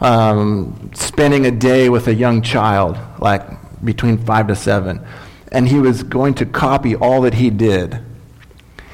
[0.00, 3.42] um, spending a day with a young child, like
[3.84, 5.04] between five to seven,
[5.50, 7.98] and he was going to copy all that he did.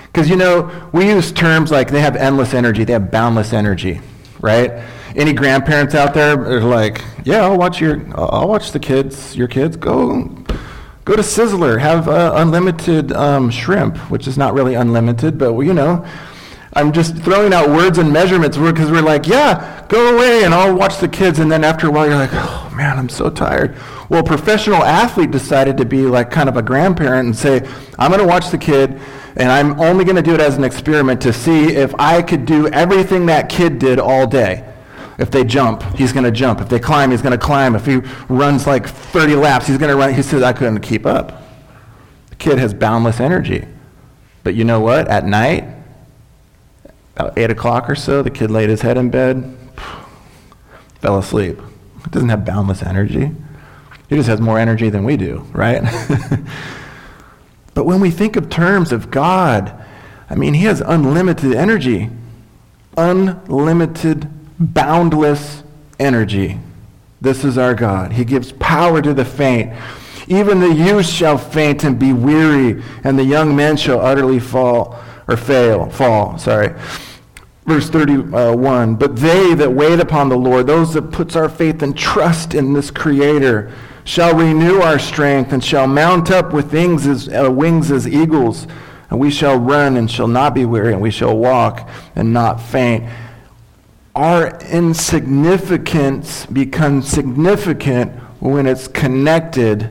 [0.04, 4.00] Because, you know, we use terms like they have endless energy, they have boundless energy,
[4.40, 4.82] right?
[5.16, 9.48] Any grandparents out there are like, yeah, I'll watch your, I'll watch the kids, your
[9.48, 10.43] kids go
[11.04, 15.74] Go to Sizzler, have uh, unlimited um, shrimp, which is not really unlimited, but you
[15.74, 16.02] know,
[16.72, 20.74] I'm just throwing out words and measurements because we're like, yeah, go away and I'll
[20.74, 21.38] watch the kids.
[21.38, 23.76] And then after a while, you're like, oh man, I'm so tired.
[24.08, 28.10] Well, a professional athlete decided to be like kind of a grandparent and say, I'm
[28.10, 28.98] going to watch the kid
[29.36, 32.46] and I'm only going to do it as an experiment to see if I could
[32.46, 34.73] do everything that kid did all day.
[35.18, 36.60] If they jump, he's going to jump.
[36.60, 37.76] If they climb, he's going to climb.
[37.76, 37.96] If he
[38.28, 40.12] runs like 30 laps, he's going to run.
[40.12, 41.42] He says, I couldn't keep up.
[42.30, 43.66] The kid has boundless energy.
[44.42, 45.08] But you know what?
[45.08, 45.64] At night,
[47.16, 49.56] about 8 o'clock or so, the kid laid his head in bed,
[51.00, 51.58] fell asleep.
[52.04, 53.30] He doesn't have boundless energy.
[54.08, 55.82] He just has more energy than we do, right?
[57.74, 59.72] but when we think of terms of God,
[60.28, 62.10] I mean, he has unlimited energy.
[62.96, 64.28] Unlimited
[64.58, 65.62] boundless
[65.98, 66.58] energy.
[67.20, 68.12] This is our God.
[68.12, 69.72] He gives power to the faint.
[70.26, 74.98] Even the youth shall faint and be weary, and the young men shall utterly fall
[75.28, 76.74] or fail, fall, sorry.
[77.66, 81.96] Verse 31 But they that wait upon the Lord, those that puts our faith and
[81.96, 83.72] trust in this Creator,
[84.04, 88.66] shall renew our strength and shall mount up with wings as, uh, wings as eagles.
[89.10, 92.60] And we shall run and shall not be weary, and we shall walk and not
[92.60, 93.04] faint.
[94.14, 99.90] Our insignificance becomes significant when it's connected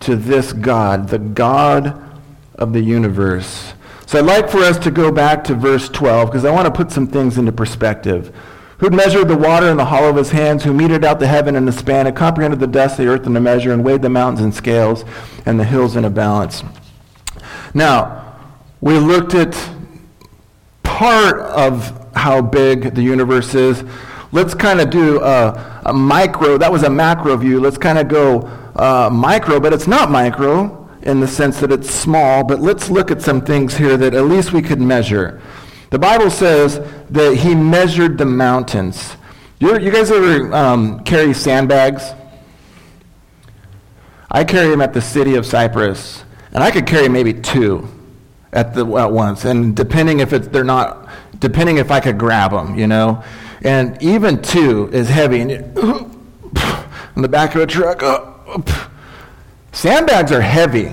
[0.00, 2.20] to this God, the God
[2.54, 3.74] of the universe.
[4.06, 6.72] So I'd like for us to go back to verse 12 because I want to
[6.72, 8.34] put some things into perspective.
[8.78, 11.54] Who measured the water in the hollow of his hands, who meted out the heaven
[11.54, 14.00] in a span, and comprehended the dust of the earth in a measure, and weighed
[14.00, 15.04] the mountains in scales,
[15.44, 16.64] and the hills in a balance.
[17.74, 18.36] Now,
[18.80, 19.54] we looked at
[20.82, 23.84] part of how big the universe is.
[24.32, 27.60] Let's kind of do a, a, micro, that was a macro view.
[27.60, 28.42] Let's kind of go
[28.76, 33.10] uh, micro, but it's not micro in the sense that it's small, but let's look
[33.10, 35.40] at some things here that at least we could measure.
[35.90, 36.78] The Bible says
[37.10, 39.16] that he measured the mountains.
[39.58, 42.12] You, you guys ever um, carry sandbags?
[44.30, 47.88] I carry them at the city of Cypress, and I could carry maybe two
[48.52, 51.08] at the at once, and depending if they're not,
[51.40, 53.24] depending if I could grab them, you know,
[53.62, 55.50] and even two is heavy, and
[57.16, 58.02] in the back of a truck.
[58.02, 58.26] Uh,
[59.72, 60.92] Sandbags are heavy.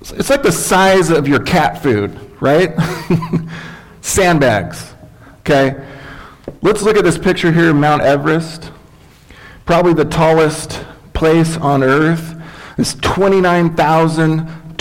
[0.00, 2.74] It's like the size of your cat food, right?
[4.00, 4.94] Sandbags.
[5.40, 5.84] Okay?
[6.60, 8.70] Let's look at this picture here Mount Everest.
[9.64, 12.34] Probably the tallest place on earth.
[12.78, 12.94] It's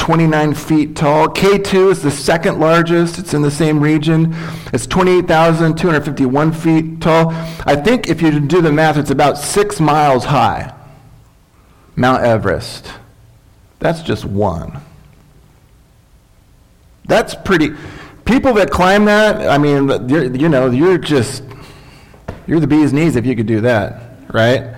[0.01, 1.27] 29,029 feet tall.
[1.27, 3.19] K2 is the second largest.
[3.19, 4.33] It's in the same region.
[4.73, 7.29] It's 28,251 feet tall.
[7.67, 10.73] I think if you do the math, it's about six miles high.
[11.95, 12.91] Mount Everest.
[13.77, 14.81] That's just one.
[17.05, 17.69] That's pretty.
[18.25, 21.43] People that climb that, I mean, you know, you're just,
[22.47, 24.01] you're the bee's knees if you could do that,
[24.33, 24.73] right?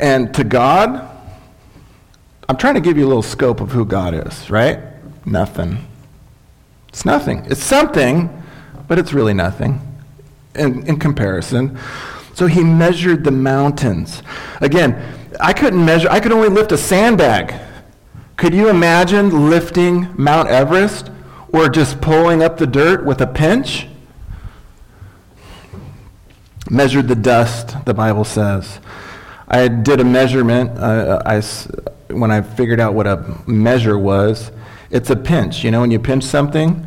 [0.00, 1.17] And to God,
[2.48, 4.80] I'm trying to give you a little scope of who God is, right?
[5.26, 5.86] Nothing.
[6.88, 7.44] It's nothing.
[7.46, 8.42] It's something,
[8.86, 9.80] but it's really nothing
[10.54, 11.78] in, in comparison.
[12.34, 14.22] So he measured the mountains.
[14.60, 17.54] Again, I couldn't measure, I could only lift a sandbag.
[18.36, 21.10] Could you imagine lifting Mount Everest
[21.48, 23.88] or just pulling up the dirt with a pinch?
[26.70, 28.80] Measured the dust, the Bible says.
[29.48, 31.42] I did a measurement uh, I,
[32.10, 34.50] when I figured out what a measure was.
[34.90, 35.64] It's a pinch.
[35.64, 36.84] You know, when you pinch something,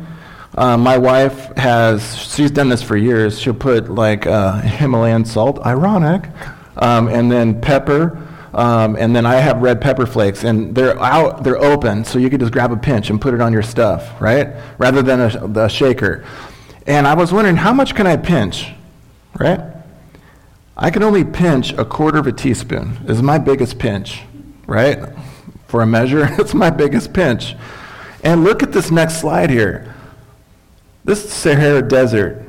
[0.56, 3.40] uh, my wife has, she's done this for years.
[3.40, 6.28] She'll put like uh, Himalayan salt, ironic,
[6.76, 11.42] um, and then pepper um, and then I have red pepper flakes, and they're out,
[11.42, 14.20] they're open, so you could just grab a pinch and put it on your stuff,
[14.20, 14.48] right?
[14.78, 16.24] Rather than a, a shaker.
[16.86, 18.72] And I was wondering, how much can I pinch,
[19.38, 19.60] right?
[20.76, 22.98] I can only pinch a quarter of a teaspoon.
[23.06, 24.22] Is my biggest pinch,
[24.66, 24.98] right?
[25.66, 27.54] For a measure, it's my biggest pinch.
[28.22, 29.94] And look at this next slide here.
[31.04, 32.46] This Sahara Desert.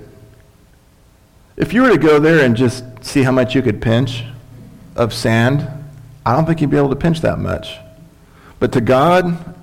[1.57, 4.23] If you were to go there and just see how much you could pinch
[4.95, 5.67] of sand,
[6.25, 7.77] I don't think you'd be able to pinch that much.
[8.59, 9.55] But to God,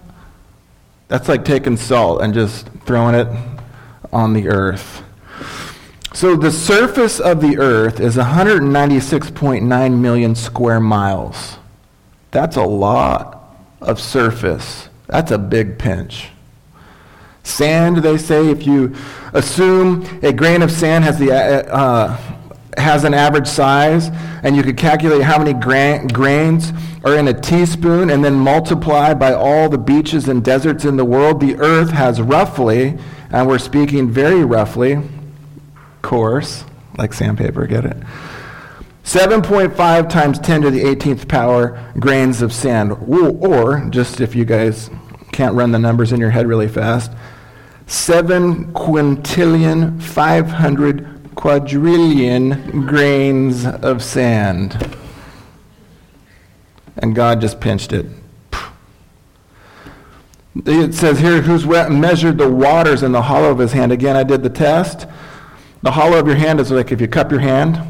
[1.09, 3.28] that's like taking salt and just throwing it
[4.12, 5.03] on the earth.
[6.12, 11.57] So the surface of the earth is 196.9 million square miles.
[12.31, 14.89] That's a lot of surface.
[15.07, 16.28] That's a big pinch.
[17.43, 18.95] Sand, they say, if you
[19.33, 22.37] assume a grain of sand has the uh, uh
[22.78, 24.11] has an average size,
[24.43, 26.72] and you could calculate how many gra- grains
[27.05, 31.05] are in a teaspoon and then multiply by all the beaches and deserts in the
[31.05, 32.97] world, the earth has roughly,
[33.31, 35.01] and we're speaking very roughly,
[36.03, 36.64] coarse,
[36.97, 37.97] like sandpaper, get it?
[39.11, 42.92] 7.5 times 10 to the 18th power grains of sand.
[42.92, 44.88] Or, just if you guys
[45.32, 47.11] can't run the numbers in your head really fast,
[47.88, 54.96] 7 quintillion 500 quadrillion grains of sand.
[56.98, 58.06] And God just pinched it.
[60.54, 63.90] It says here, who's measured the waters in the hollow of his hand.
[63.90, 65.08] Again, I did the test.
[65.82, 67.89] The hollow of your hand is like if you cup your hand.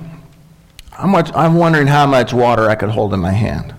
[0.91, 3.75] How much, I'm wondering how much water I could hold in my hand.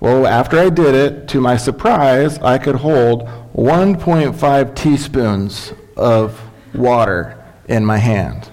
[0.00, 6.40] Well, after I did it, to my surprise, I could hold 1.5 teaspoons of
[6.74, 8.50] water in my hand.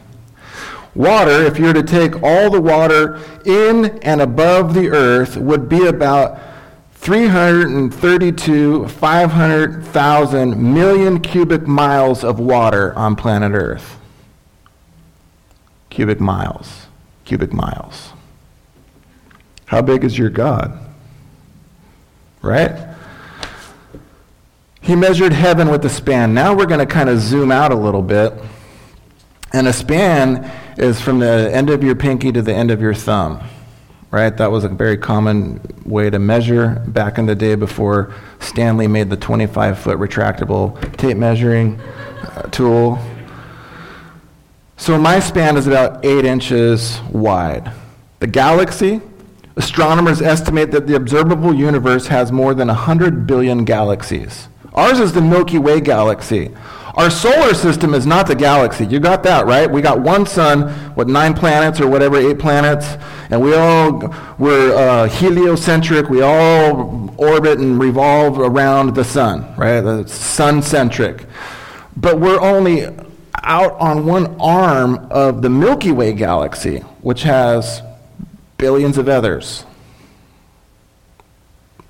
[0.94, 5.68] Water, if you were to take all the water in and above the earth, would
[5.68, 6.40] be about
[6.94, 13.98] 332, 500,000 million cubic miles of water on planet Earth.
[15.90, 16.86] Cubic miles.
[17.26, 18.12] Cubic miles.
[19.66, 20.78] How big is your God?
[22.42, 22.88] Right?
[24.82, 26.34] He measured heaven with a span.
[26.34, 28.34] Now we're going to kind of zoom out a little bit.
[29.54, 32.94] And a span is from the end of your pinky to the end of your
[32.94, 33.42] thumb
[34.12, 34.36] right?
[34.36, 39.10] That was a very common way to measure back in the day before Stanley made
[39.10, 43.00] the 25 foot retractable tape measuring uh, tool.
[44.82, 47.72] So my span is about eight inches wide.
[48.18, 49.00] The galaxy,
[49.56, 54.48] astronomers estimate that the observable universe has more than 100 billion galaxies.
[54.74, 56.50] Ours is the Milky Way galaxy.
[56.96, 58.88] Our solar system is not the galaxy.
[58.88, 59.70] You got that, right?
[59.70, 62.98] We got one sun with nine planets or whatever, eight planets,
[63.30, 66.10] and we all, we're uh, heliocentric.
[66.10, 69.82] We all orbit and revolve around the sun, right?
[69.82, 71.28] The sun centric.
[71.96, 72.88] But we're only
[73.44, 77.82] out on one arm of the Milky Way galaxy, which has
[78.58, 79.66] billions of others.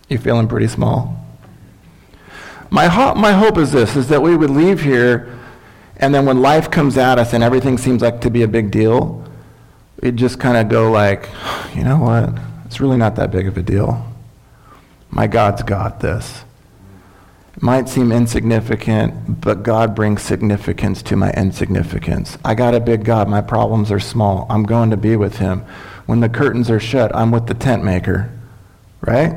[0.07, 1.17] you're feeling pretty small?
[2.69, 5.37] My, ho- my hope is this, is that we would leave here,
[5.97, 8.71] and then when life comes at us and everything seems like to be a big
[8.71, 9.23] deal,
[10.01, 11.29] we'd just kind of go like,
[11.75, 12.29] you know what?
[12.65, 14.07] It's really not that big of a deal.
[15.09, 16.45] My God's got this.
[17.63, 22.39] Might seem insignificant, but God brings significance to my insignificance.
[22.43, 23.29] I got a big God.
[23.29, 24.47] My problems are small.
[24.49, 25.59] I'm going to be with him.
[26.07, 28.31] When the curtains are shut, I'm with the tent maker.
[29.01, 29.35] Right?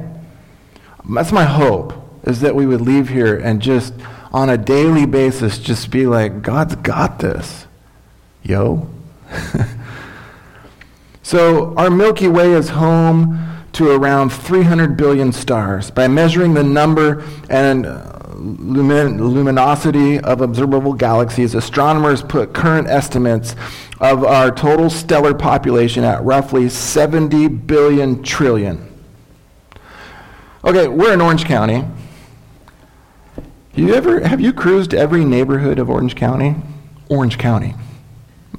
[1.06, 3.92] That's my hope is that we would leave here and just
[4.32, 7.66] on a daily basis just be like, God's got this.
[8.42, 8.88] Yo.
[11.22, 15.90] so our Milky Way is home to around 300 billion stars.
[15.90, 17.84] By measuring the number and
[18.36, 23.54] lumin- luminosity of observable galaxies, astronomers put current estimates
[24.00, 28.90] of our total stellar population at roughly 70 billion trillion.
[30.64, 31.84] Okay, we're in Orange County.
[33.74, 36.54] You ever have you cruised every neighborhood of Orange County?
[37.08, 37.74] Orange County.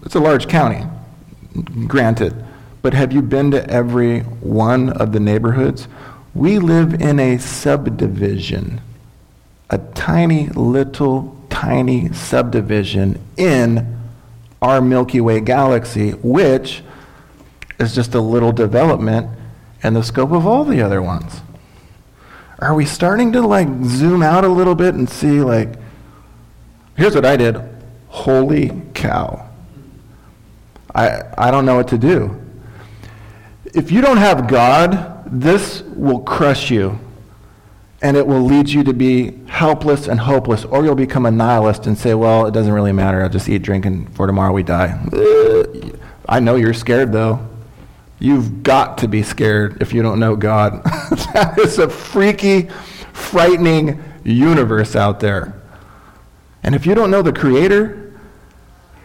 [0.03, 0.85] It's a large county,
[1.87, 2.45] granted.
[2.81, 5.87] But have you been to every one of the neighborhoods?
[6.35, 8.81] We live in a subdivision,
[9.69, 13.97] a tiny little tiny subdivision in
[14.61, 16.83] our Milky Way galaxy, which
[17.79, 19.29] is just a little development
[19.83, 21.41] in the scope of all the other ones
[22.59, 25.69] are we starting to like zoom out a little bit and see like
[26.95, 27.59] here's what I did.
[28.07, 29.49] Holy cow.
[30.93, 32.41] I I don't know what to do.
[33.73, 36.97] If you don't have God, this will crush you.
[38.01, 41.87] And it will lead you to be helpless and hopeless, or you'll become a nihilist
[41.87, 43.23] and say, Well, it doesn't really matter.
[43.23, 44.99] I'll just eat, drink, and for tomorrow we die.
[46.27, 47.47] I know you're scared, though.
[48.19, 50.83] You've got to be scared if you don't know God.
[51.33, 52.69] that is a freaky,
[53.13, 55.61] frightening universe out there.
[56.63, 58.19] And if you don't know the Creator,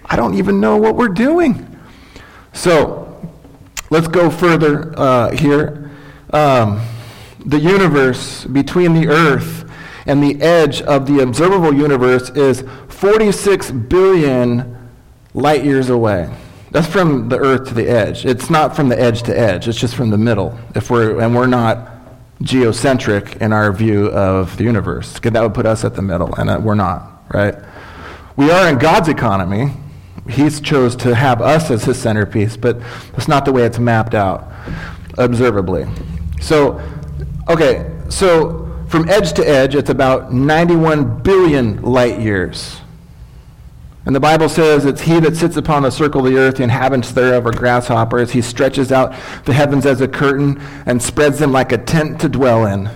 [0.07, 1.79] I don't even know what we're doing.
[2.53, 3.31] So,
[3.91, 5.91] let's go further uh, here.
[6.33, 6.81] Um,
[7.47, 9.71] the universe between the earth
[10.07, 14.91] and the edge of the observable universe is 46 billion
[15.35, 16.35] light years away.
[16.71, 18.25] That's from the earth to the edge.
[18.25, 19.67] It's not from the edge to edge.
[19.67, 20.59] It's just from the middle.
[20.75, 21.91] If we're and we're not
[22.43, 25.19] geocentric in our view of the universe.
[25.21, 27.55] That would put us at the middle, and uh, we're not, right?
[28.37, 29.73] We are in God's economy.
[30.29, 32.81] He's chose to have us as his centerpiece, but
[33.13, 34.51] that's not the way it's mapped out
[35.19, 35.87] observably.
[36.41, 36.81] So,
[37.51, 42.81] okay, so from edge to edge, it's about 91 billion light years.
[44.07, 46.63] And the Bible says it's he that sits upon the circle of the earth, the
[46.63, 48.33] inhabitants thereof are grasshoppers.
[48.33, 49.13] He stretches out
[49.45, 52.91] the heavens as a curtain and spreads them like a tent to dwell in.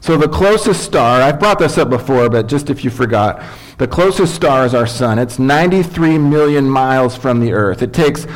[0.00, 3.42] So the closest star, I've brought this up before, but just if you forgot,
[3.78, 5.18] the closest star is our sun.
[5.18, 7.82] It's 93 million miles from the earth.
[7.82, 8.26] It takes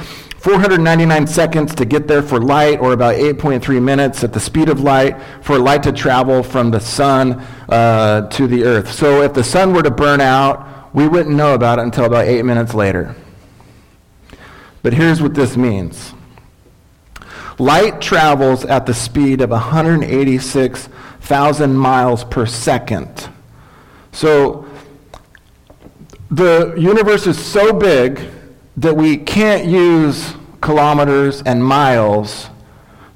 [0.42, 4.80] 499 seconds to get there for light, or about 8.3 minutes at the speed of
[4.80, 7.34] light for light to travel from the sun
[7.68, 8.90] uh, to the earth.
[8.90, 12.26] So if the sun were to burn out, we wouldn't know about it until about
[12.26, 13.14] eight minutes later.
[14.82, 16.12] But here's what this means
[17.60, 23.28] light travels at the speed of 186,000 miles per second.
[24.10, 24.66] So
[26.32, 28.28] the universe is so big
[28.76, 32.48] that we can't use kilometers and miles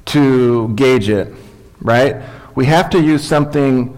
[0.07, 1.32] to gauge it,
[1.80, 2.22] right?
[2.57, 3.96] we have to use something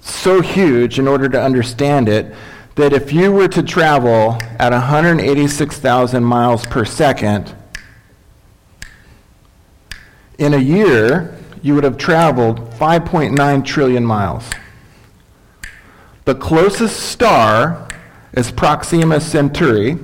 [0.00, 2.32] so huge in order to understand it
[2.76, 7.54] that if you were to travel at 186,000 miles per second,
[10.38, 14.48] in a year, you would have traveled 5.9 trillion miles.
[16.26, 17.88] The closest star
[18.32, 19.98] is Proxima Centauri,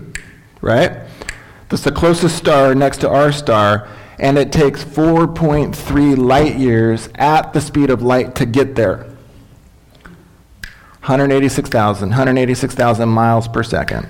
[0.67, 1.07] right?
[1.69, 3.89] That's the closest star next to our star,
[4.19, 9.07] and it takes 4.3 light years at the speed of light to get there.
[11.01, 14.09] 186,000, 186,000 miles per second.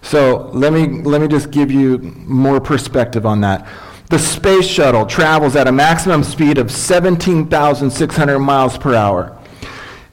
[0.00, 3.68] So let me, let me just give you more perspective on that.
[4.08, 9.37] The space shuttle travels at a maximum speed of 17,600 miles per hour.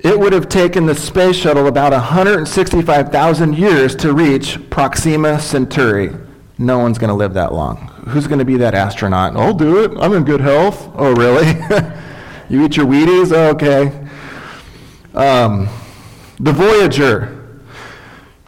[0.05, 6.15] It would have taken the space shuttle about 165,000 years to reach Proxima Centauri.
[6.59, 7.87] No one's going to live that long.
[8.09, 9.35] Who's going to be that astronaut?
[9.35, 9.97] I'll do it.
[9.99, 10.91] I'm in good health.
[10.93, 11.47] Oh, really?
[12.49, 13.31] you eat your Wheaties?
[13.35, 14.07] Oh, okay.
[15.15, 15.67] Um,
[16.39, 17.59] the Voyager.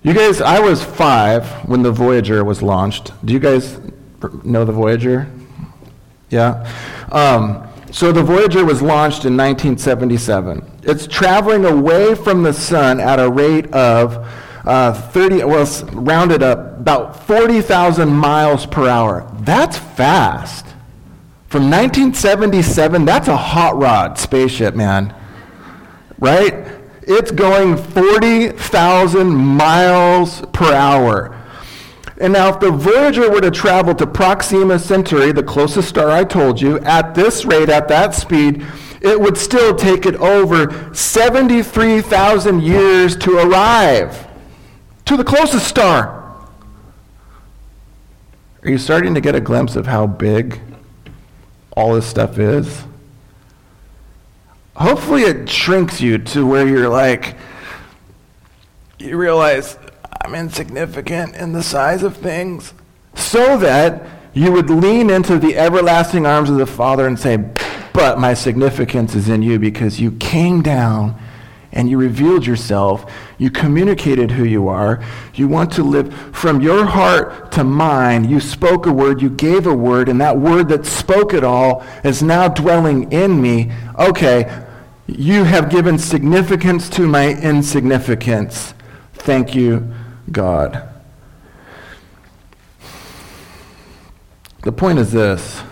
[0.04, 3.14] You guys, I was five when the Voyager was launched.
[3.26, 3.80] Do you guys
[4.44, 5.28] know the Voyager?
[6.30, 6.72] Yeah?
[7.12, 10.77] Um, so the Voyager was launched in 1977.
[10.88, 14.28] It's traveling away from the sun at a rate of
[14.66, 19.30] uh, 30, well, rounded up, about 40,000 miles per hour.
[19.42, 20.66] That's fast.
[21.48, 25.14] From 1977, that's a hot rod spaceship, man
[26.20, 26.68] right?
[27.04, 31.34] It's going 40,000 miles per hour.
[32.20, 36.24] And now, if the Voyager were to travel to Proxima Centauri, the closest star I
[36.24, 38.66] told you, at this rate, at that speed,
[39.02, 44.28] it would still take it over 73,000 years to arrive
[45.06, 46.36] to the closest star.
[48.64, 50.60] Are you starting to get a glimpse of how big
[51.76, 52.84] all this stuff is?
[54.78, 57.36] hopefully it shrinks you to where you're like,
[59.00, 59.78] you realize
[60.22, 62.74] I'm insignificant in the size of things,
[63.16, 67.38] so that you would lean into the everlasting arms of the Father and say,
[67.98, 71.20] But my significance is in you because you came down
[71.72, 73.12] and you revealed yourself.
[73.40, 75.04] You communicated who you are.
[75.34, 78.30] You want to live from your heart to mine.
[78.30, 81.84] You spoke a word, you gave a word, and that word that spoke it all
[82.04, 83.72] is now dwelling in me.
[83.98, 84.64] Okay,
[85.08, 88.76] you have given significance to my insignificance.
[89.16, 89.92] Thank you,
[90.32, 90.88] God.
[94.62, 95.64] The point is this.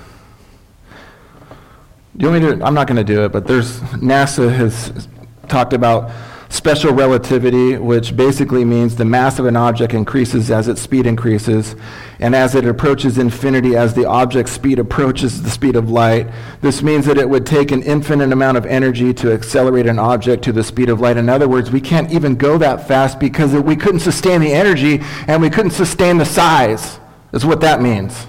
[2.18, 2.66] Do you want me to?
[2.66, 5.10] I'm not going to do it, but there's NASA has
[5.50, 6.12] talked about
[6.48, 11.76] special relativity, which basically means the mass of an object increases as its speed increases,
[12.20, 16.28] and as it approaches infinity, as the object's speed approaches the speed of light.
[16.62, 20.42] This means that it would take an infinite amount of energy to accelerate an object
[20.46, 21.18] to the speed of light.
[21.18, 25.02] In other words, we can't even go that fast because we couldn't sustain the energy
[25.28, 26.98] and we couldn't sustain the size,
[27.34, 28.26] is what that means.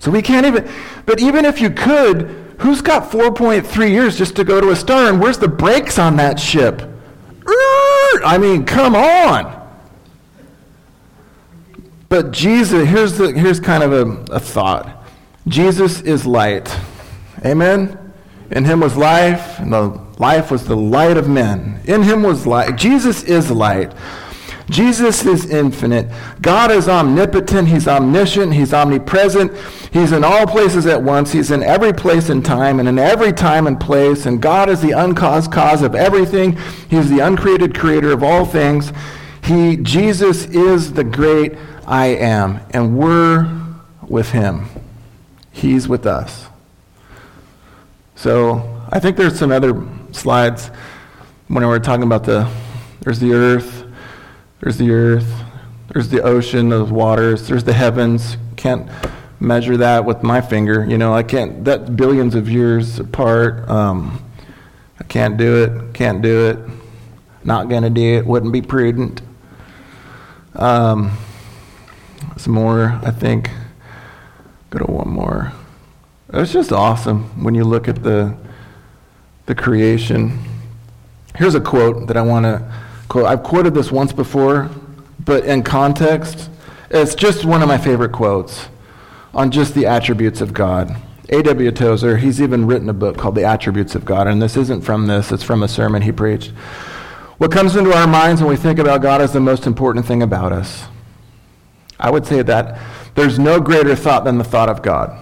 [0.00, 0.68] So we can't even,
[1.06, 5.08] but even if you could, who's got 4.3 years just to go to a star
[5.08, 6.82] and where's the brakes on that ship?
[8.24, 9.60] I mean, come on.
[12.08, 15.04] But Jesus, here's, the, here's kind of a, a thought
[15.48, 16.74] Jesus is light.
[17.44, 17.98] Amen?
[18.50, 21.80] In him was life, and the life was the light of men.
[21.86, 22.76] In him was light.
[22.76, 23.92] Jesus is light.
[24.72, 26.10] Jesus is infinite.
[26.40, 27.68] God is omnipotent.
[27.68, 28.54] He's omniscient.
[28.54, 29.52] He's omnipresent.
[29.92, 31.30] He's in all places at once.
[31.30, 34.24] He's in every place and time and in every time and place.
[34.24, 36.58] And God is the uncaused cause of everything.
[36.88, 38.92] He's the uncreated creator of all things.
[39.44, 41.54] He, Jesus is the great
[41.86, 42.60] I am.
[42.70, 43.50] And we're
[44.08, 44.66] with him.
[45.52, 46.46] He's with us.
[48.16, 50.68] So I think there's some other slides
[51.48, 52.50] when we're talking about the,
[53.00, 53.81] there's the earth,
[54.62, 55.42] there's the earth,
[55.88, 58.36] there's the ocean, those waters, there's the heavens.
[58.54, 58.88] Can't
[59.40, 60.86] measure that with my finger.
[60.88, 63.68] You know, I can't, that's billions of years apart.
[63.68, 64.24] Um,
[65.00, 66.58] I can't do it, can't do it,
[67.44, 69.20] not going to do it, wouldn't be prudent.
[70.54, 71.18] Um,
[72.36, 73.50] some more, I think.
[74.70, 75.52] Go to one more.
[76.32, 78.36] It's just awesome when you look at the,
[79.46, 80.38] the creation.
[81.34, 82.72] Here's a quote that I want to
[83.12, 83.26] quote.
[83.26, 84.70] I've quoted this once before,
[85.22, 86.48] but in context,
[86.88, 88.68] it's just one of my favorite quotes
[89.34, 90.96] on just the attributes of God.
[91.28, 91.70] A.W.
[91.72, 95.08] Tozer, he's even written a book called The Attributes of God, and this isn't from
[95.08, 96.52] this, it's from a sermon he preached.
[97.36, 100.22] What comes into our minds when we think about God is the most important thing
[100.22, 100.86] about us.
[102.00, 102.80] I would say that
[103.14, 105.18] there's no greater thought than the thought of God.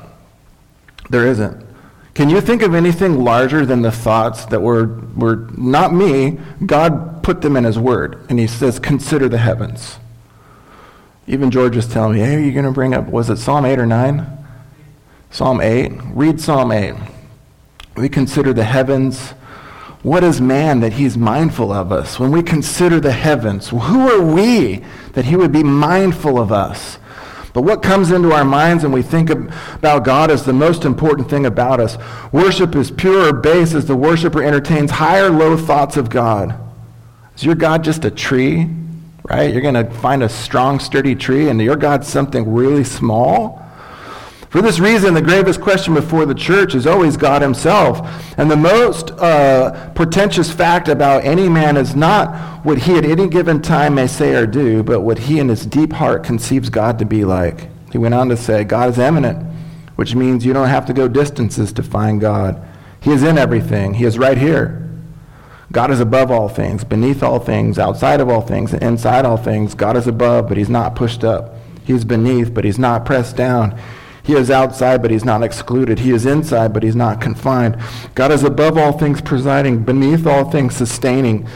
[1.08, 1.66] There isn't.
[2.14, 6.38] Can you think of anything larger than the thoughts that were, were not me?
[6.66, 8.26] God put them in His Word.
[8.28, 9.98] And He says, consider the heavens.
[11.26, 13.64] Even George was telling me, hey, are you going to bring up, was it Psalm
[13.64, 14.38] 8 or 9?
[15.30, 15.92] Psalm 8.
[16.12, 16.94] Read Psalm 8.
[17.96, 19.30] We consider the heavens.
[20.02, 22.18] What is man that he's mindful of us?
[22.18, 24.82] When we consider the heavens, who are we
[25.12, 26.98] that he would be mindful of us?
[27.52, 31.28] But what comes into our minds when we think about God is the most important
[31.28, 31.96] thing about us.
[32.32, 36.54] Worship is pure or base as the worshiper entertains high or low thoughts of God.
[37.36, 38.68] Is your God just a tree?
[39.24, 39.52] Right?
[39.52, 43.59] You're going to find a strong, sturdy tree, and your God's something really small?
[44.50, 48.00] For this reason, the gravest question before the church is always God himself.
[48.36, 53.28] And the most uh, portentous fact about any man is not what he at any
[53.28, 56.98] given time may say or do, but what he in his deep heart conceives God
[56.98, 57.68] to be like.
[57.92, 59.38] He went on to say, God is immanent,
[59.94, 62.60] which means you don't have to go distances to find God.
[63.00, 64.88] He is in everything, He is right here.
[65.70, 69.36] God is above all things, beneath all things, outside of all things, and inside all
[69.36, 69.76] things.
[69.76, 71.54] God is above, but He's not pushed up.
[71.84, 73.80] He's beneath, but He's not pressed down.
[74.22, 76.00] He is outside, but he's not excluded.
[76.00, 77.76] He is inside, but he's not confined.
[78.14, 81.48] God is above all things presiding, beneath all things sustaining,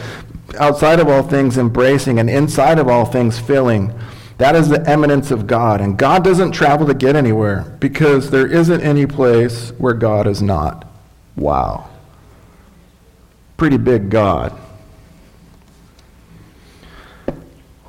[0.59, 3.93] outside of all things embracing, and inside of all things filling.
[4.37, 5.79] That is the immanence of God.
[5.79, 10.41] And God doesn't travel to get anywhere because there isn't any place where God is
[10.41, 10.85] not.
[11.35, 11.89] Wow.
[13.57, 14.59] Pretty big God.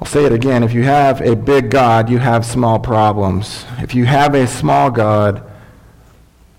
[0.01, 0.63] I'll say it again.
[0.63, 3.65] If you have a big God, you have small problems.
[3.79, 5.43] If you have a small God,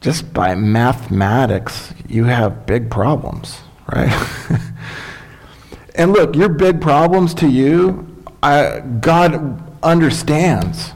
[0.02, 3.60] just by mathematics, you have big problems,
[3.94, 4.12] right?
[5.96, 10.94] and look, your big problems to you, I, God understands.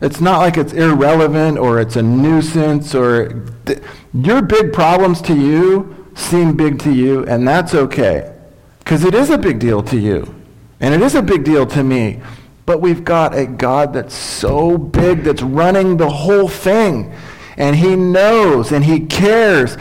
[0.00, 3.82] It's not like it's irrelevant or it's a nuisance or th-
[4.14, 8.34] your big problems to you seem big to you, and that's okay
[8.78, 10.39] because it is a big deal to you.
[10.80, 12.20] And it is a big deal to me.
[12.66, 17.12] But we've got a God that's so big that's running the whole thing.
[17.56, 19.74] And he knows and he cares.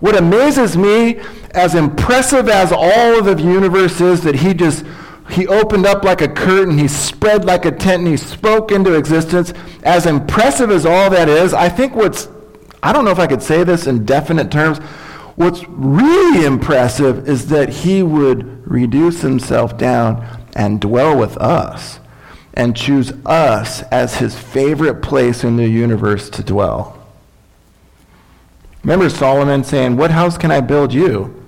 [0.00, 1.18] What amazes me,
[1.52, 4.84] as impressive as all of the universe is, that he just
[5.30, 8.94] he opened up like a curtain, he spread like a tent, and he spoke into
[8.94, 9.52] existence.
[9.82, 12.28] As impressive as all that is, I think what's
[12.82, 14.78] I don't know if I could say this in definite terms.
[15.36, 22.00] What's really impressive is that he would reduce himself down and dwell with us
[22.54, 26.96] and choose us as his favorite place in the universe to dwell.
[28.82, 31.44] Remember Solomon saying, What house can I build you?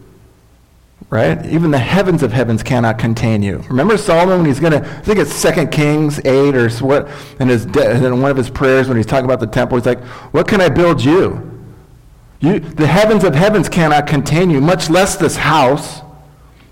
[1.09, 1.47] Right?
[1.47, 3.59] Even the heavens of heavens cannot contain you.
[3.71, 7.09] Remember Solomon when he's going to, I think it's 2 Kings 8 or what,
[7.41, 10.05] in, his, in one of his prayers when he's talking about the temple, he's like,
[10.35, 11.59] What can I build you?
[12.41, 12.61] you?
[12.61, 16.03] The heavens of heavens cannot contain you, much less this house.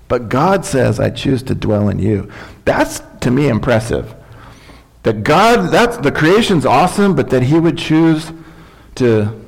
[0.07, 2.31] But God says, I choose to dwell in you.
[2.65, 4.13] That's, to me, impressive.
[5.03, 8.31] That God, that's, the creation's awesome, but that he would choose
[8.95, 9.39] to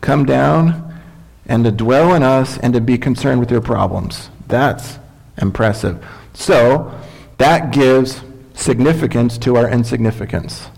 [0.00, 1.00] come down
[1.46, 4.30] and to dwell in us and to be concerned with your problems.
[4.48, 4.98] That's
[5.38, 6.04] impressive.
[6.32, 6.98] So,
[7.38, 8.22] that gives
[8.54, 10.68] significance to our insignificance,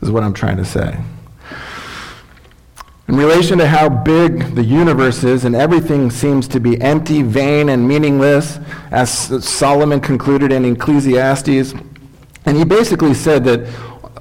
[0.00, 0.98] is what I'm trying to say.
[3.08, 7.68] In relation to how big the universe is, and everything seems to be empty, vain,
[7.68, 8.58] and meaningless,
[8.90, 9.10] as
[9.44, 11.74] Solomon concluded in Ecclesiastes.
[12.46, 13.68] And he basically said that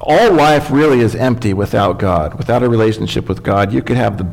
[0.01, 3.71] all life really is empty without God, without a relationship with God.
[3.71, 4.27] You could have the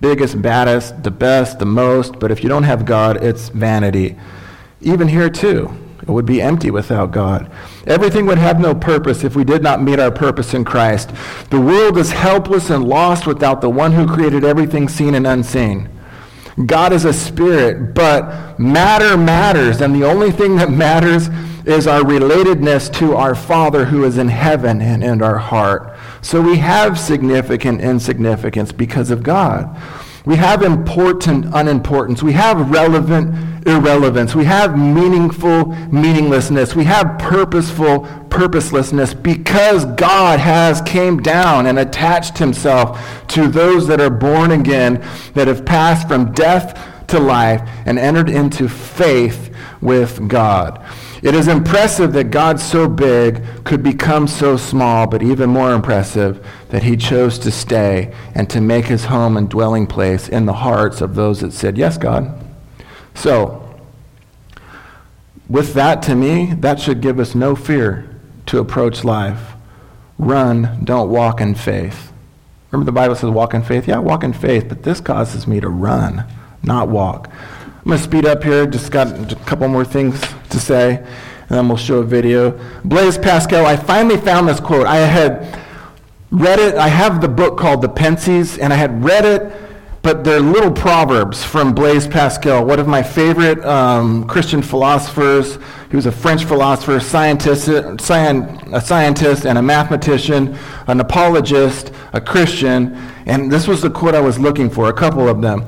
[0.00, 4.16] biggest, baddest, the best, the most, but if you don't have God, it's vanity.
[4.80, 5.76] Even here, too.
[6.00, 7.50] It would be empty without God.
[7.86, 11.10] Everything would have no purpose if we did not meet our purpose in Christ.
[11.50, 15.88] The world is helpless and lost without the one who created everything seen and unseen.
[16.66, 21.28] God is a spirit, but matter matters, and the only thing that matters
[21.66, 25.96] is our relatedness to our Father who is in heaven and in our heart.
[26.22, 29.80] So we have significant insignificance because of God.
[30.26, 32.22] We have important unimportance.
[32.22, 34.34] We have relevant irrelevance.
[34.34, 36.74] We have meaningful meaninglessness.
[36.74, 44.00] We have purposeful purposelessness because God has came down and attached himself to those that
[44.00, 45.04] are born again,
[45.34, 50.84] that have passed from death to life and entered into faith with God.
[51.22, 56.46] It is impressive that God so big could become so small, but even more impressive
[56.70, 60.54] that he chose to stay and to make his home and dwelling place in the
[60.54, 62.32] hearts of those that said, Yes, God.
[63.14, 63.66] So,
[65.48, 68.08] with that to me, that should give us no fear
[68.46, 69.52] to approach life.
[70.16, 72.12] Run, don't walk in faith.
[72.70, 73.88] Remember the Bible says walk in faith?
[73.88, 76.24] Yeah, walk in faith, but this causes me to run,
[76.62, 77.28] not walk.
[77.64, 81.48] I'm going to speed up here, just got a couple more things to say, and
[81.48, 82.52] then we'll show a video.
[82.84, 84.86] Blaise Pascal, I finally found this quote.
[84.86, 85.58] I had
[86.30, 89.52] read it, I have the book called The Pensées, and I had read it
[90.02, 95.58] but they're little proverbs from Blaise Pascal, one of my favorite um, Christian philosophers.
[95.90, 100.56] He was a French philosopher, scientist, a scientist, and a mathematician,
[100.86, 102.94] an apologist, a Christian.
[103.26, 105.66] And this was the quote I was looking for, a couple of them.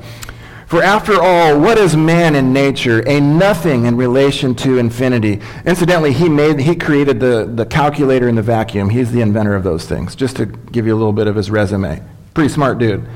[0.73, 3.07] For after all, what is man in nature?
[3.07, 5.39] A nothing in relation to infinity.
[5.67, 8.89] Incidentally, he made he created the, the calculator and the vacuum.
[8.89, 11.51] He's the inventor of those things, just to give you a little bit of his
[11.51, 12.01] resume.
[12.33, 13.07] Pretty smart dude.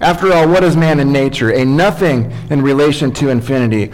[0.00, 1.54] After all, what is man in nature?
[1.54, 3.90] A nothing in relation to infinity.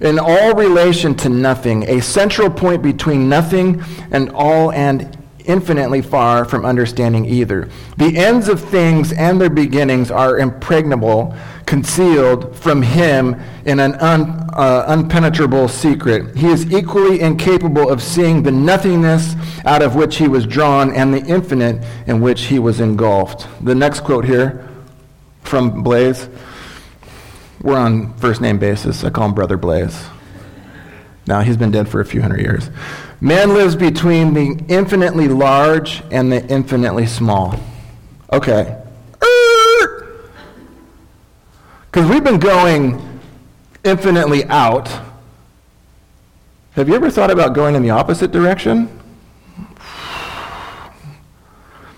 [0.00, 5.16] In all relation to nothing, a central point between nothing and all and
[5.46, 7.68] infinitely far from understanding either.
[7.96, 11.34] The ends of things and their beginnings are impregnable,
[11.66, 16.36] concealed from him in an un, uh, unpenetrable secret.
[16.36, 19.34] He is equally incapable of seeing the nothingness
[19.64, 23.46] out of which he was drawn and the infinite in which he was engulfed.
[23.64, 24.68] The next quote here
[25.42, 26.28] from Blaise.
[27.62, 29.04] We're on first name basis.
[29.04, 30.04] I call him Brother Blaise.
[31.26, 32.68] Now, he's been dead for a few hundred years.
[33.20, 37.58] Man lives between the infinitely large and the infinitely small.
[38.30, 38.83] Okay.
[41.94, 43.20] Because we've been going
[43.84, 44.88] infinitely out.
[46.72, 48.88] Have you ever thought about going in the opposite direction?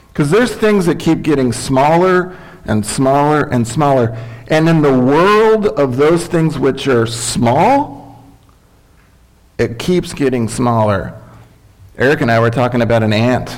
[0.08, 2.36] Because there's things that keep getting smaller
[2.66, 4.14] and smaller and smaller.
[4.48, 8.22] And in the world of those things which are small,
[9.56, 11.18] it keeps getting smaller.
[11.96, 13.56] Eric and I were talking about an ant.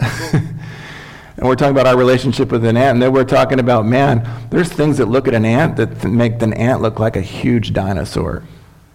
[1.36, 2.94] and we're talking about our relationship with an ant.
[2.94, 6.40] And then we're talking about, man, there's things that look at an ant that make
[6.40, 8.42] an ant look like a huge dinosaur.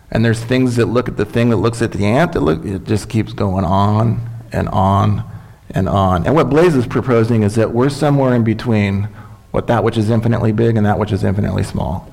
[0.09, 2.65] And there's things that look at the thing that looks at the ant that look,
[2.65, 5.23] it just keeps going on and on
[5.69, 6.25] and on.
[6.25, 9.03] And what Blaise is proposing is that we're somewhere in between
[9.51, 12.11] what that which is infinitely big and that which is infinitely small.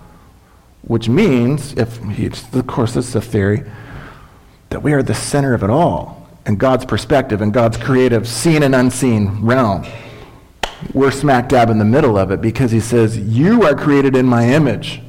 [0.83, 3.64] Which means, if of course this is a theory,
[4.70, 8.62] that we are the center of it all in God's perspective and God's creative seen
[8.62, 9.87] and unseen realm.
[10.93, 14.26] We're smack dab in the middle of it because he says, You are created in
[14.26, 15.01] my image.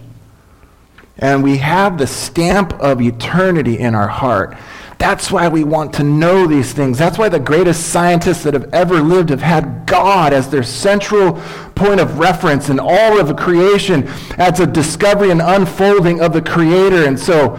[1.18, 4.58] And we have the stamp of eternity in our heart.
[5.00, 6.98] That's why we want to know these things.
[6.98, 11.34] That's why the greatest scientists that have ever lived have had God as their central
[11.76, 17.06] point of reference in all of creation That's a discovery and unfolding of the Creator.
[17.06, 17.58] And so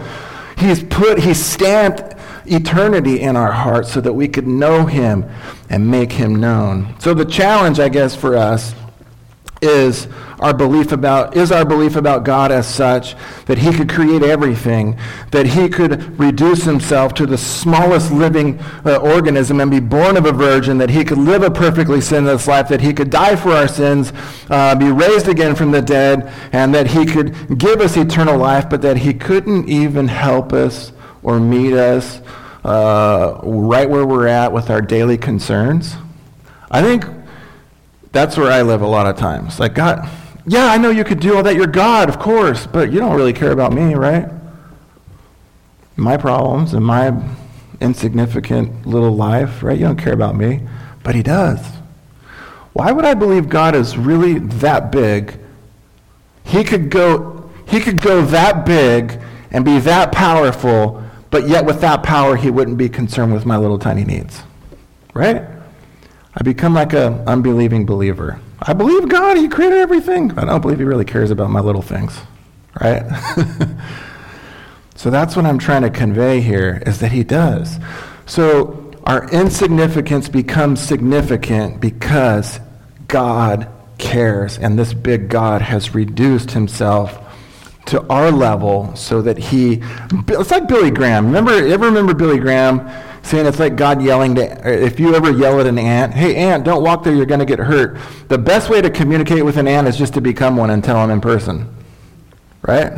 [0.57, 2.15] he's put, he's stamped
[2.45, 5.29] eternity in our hearts so that we could know him
[5.69, 6.95] and make him known.
[6.99, 8.73] So the challenge, I guess, for us
[9.61, 10.07] is
[10.39, 13.15] our belief about is our belief about God as such
[13.45, 14.97] that he could create everything
[15.29, 20.25] that he could reduce himself to the smallest living uh, organism and be born of
[20.25, 23.51] a virgin that he could live a perfectly sinless life that he could die for
[23.51, 24.11] our sins
[24.49, 28.67] uh, be raised again from the dead and that he could give us eternal life
[28.67, 30.91] but that he couldn't even help us
[31.23, 32.21] or meet us
[32.63, 35.95] uh, right where we're at with our daily concerns
[36.71, 37.05] I think
[38.13, 39.59] that's where I live a lot of times.
[39.59, 40.09] Like, God,
[40.47, 41.55] yeah, I know you could do all that.
[41.55, 44.29] You're God, of course, but you don't really care about me, right?
[45.97, 47.21] My problems and my
[47.81, 49.77] insignificant little life, right?
[49.77, 50.61] You don't care about me,
[51.03, 51.59] but He does.
[52.71, 55.37] Why would I believe God is really that big?
[56.45, 61.81] He could go, he could go that big and be that powerful, but yet with
[61.81, 64.43] that power, He wouldn't be concerned with my little tiny needs,
[65.13, 65.43] right?
[66.35, 68.39] I become like an unbelieving believer.
[68.61, 70.37] I believe God, He created everything.
[70.37, 72.19] I don't believe He really cares about my little things,
[72.79, 73.03] right?
[74.95, 77.77] so that's what I'm trying to convey here is that He does.
[78.25, 82.59] So our insignificance becomes significant because
[83.07, 83.67] God
[83.97, 87.17] cares, and this big God has reduced Himself
[87.87, 89.81] to our level so that He.
[90.27, 91.25] It's like Billy Graham.
[91.27, 92.89] Remember, ever remember Billy Graham?
[93.23, 96.63] saying it's like God yelling to, if you ever yell at an ant, hey, ant,
[96.63, 97.97] don't walk there, you're going to get hurt.
[98.27, 101.03] The best way to communicate with an ant is just to become one and tell
[101.03, 101.73] him in person.
[102.63, 102.91] Right?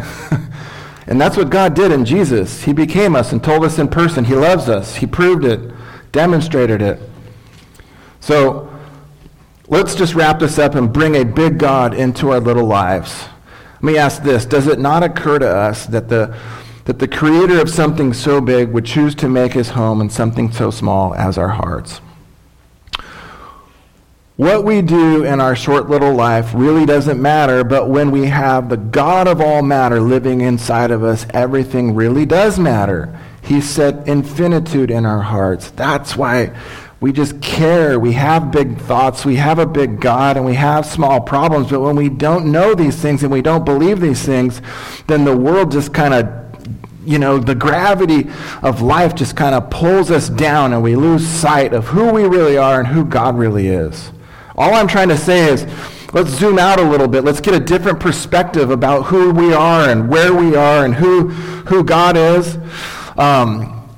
[1.08, 2.64] and that's what God did in Jesus.
[2.64, 4.26] He became us and told us in person.
[4.26, 4.96] He loves us.
[4.96, 5.74] He proved it,
[6.12, 7.00] demonstrated it.
[8.20, 8.74] So
[9.68, 13.26] let's just wrap this up and bring a big God into our little lives.
[13.84, 16.36] Let me ask this Does it not occur to us that the
[16.86, 20.52] that the creator of something so big would choose to make his home in something
[20.52, 22.02] so small as our hearts.
[24.36, 28.68] What we do in our short little life really doesn't matter, but when we have
[28.68, 33.18] the God of all matter living inside of us, everything really does matter.
[33.44, 35.70] He set infinitude in our hearts.
[35.72, 36.56] That's why
[37.04, 38.00] we just care.
[38.00, 39.26] We have big thoughts.
[39.26, 41.70] We have a big God and we have small problems.
[41.70, 44.62] But when we don't know these things and we don't believe these things,
[45.08, 46.26] then the world just kind of
[47.06, 48.30] you know, the gravity
[48.62, 52.24] of life just kind of pulls us down and we lose sight of who we
[52.24, 54.14] really are and who God really is.
[54.56, 55.68] All I'm trying to say is
[56.14, 57.26] let's zoom out a little bit.
[57.26, 61.28] Let's get a different perspective about who we are and where we are and who,
[61.28, 62.58] who God is.
[63.18, 63.90] Um,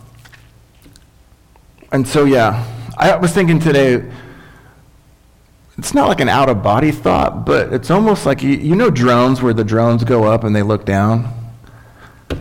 [1.92, 4.10] and so, yeah, I was thinking today,
[5.78, 8.90] it's not like an out of body thought, but it's almost like you, you know
[8.90, 11.32] drones where the drones go up and they look down?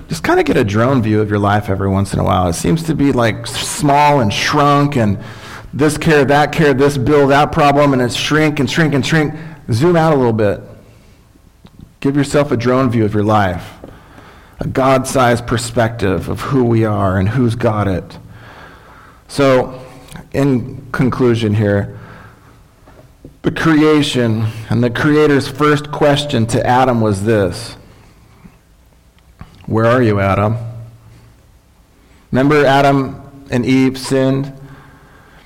[0.09, 2.49] Just kind of get a drone view of your life every once in a while.
[2.49, 5.19] It seems to be like small and shrunk and
[5.73, 9.35] this care, that care, this bill, that problem, and it's shrink and shrink and shrink.
[9.73, 10.61] Zoom out a little bit.
[11.99, 13.73] Give yourself a drone view of your life,
[14.61, 18.19] a God sized perspective of who we are and who's got it.
[19.27, 19.84] So,
[20.35, 21.99] in conclusion here,
[23.43, 27.76] the creation and the Creator's first question to Adam was this
[29.66, 30.57] Where are you, Adam?
[32.32, 34.53] Remember, Adam and Eve sinned?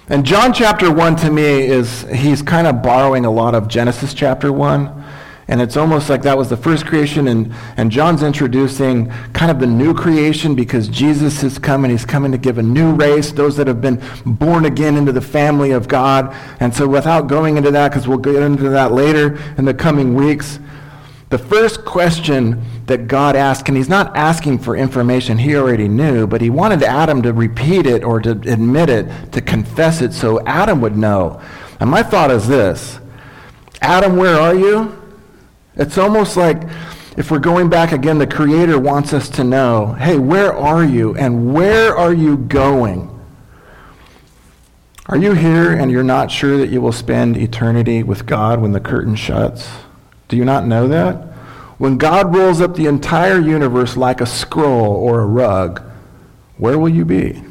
[0.09, 4.14] And John chapter 1 to me is, he's kind of borrowing a lot of Genesis
[4.14, 5.05] chapter 1.
[5.51, 9.59] And it's almost like that was the first creation, and, and John's introducing kind of
[9.59, 11.91] the new creation because Jesus is coming.
[11.91, 15.11] And he's coming to give a new race, those that have been born again into
[15.11, 16.37] the family of God.
[16.61, 20.15] And so, without going into that, because we'll get into that later in the coming
[20.15, 20.59] weeks,
[21.31, 26.27] the first question that God asked, and he's not asking for information he already knew,
[26.27, 30.45] but he wanted Adam to repeat it or to admit it, to confess it, so
[30.47, 31.41] Adam would know.
[31.81, 32.99] And my thought is this
[33.81, 34.98] Adam, where are you?
[35.79, 36.62] It's almost like
[37.16, 41.16] if we're going back again, the Creator wants us to know hey, where are you
[41.16, 43.14] and where are you going?
[45.07, 48.72] Are you here and you're not sure that you will spend eternity with God when
[48.72, 49.70] the curtain shuts?
[50.29, 51.14] Do you not know that?
[51.79, 55.81] When God rolls up the entire universe like a scroll or a rug,
[56.59, 57.43] where will you be?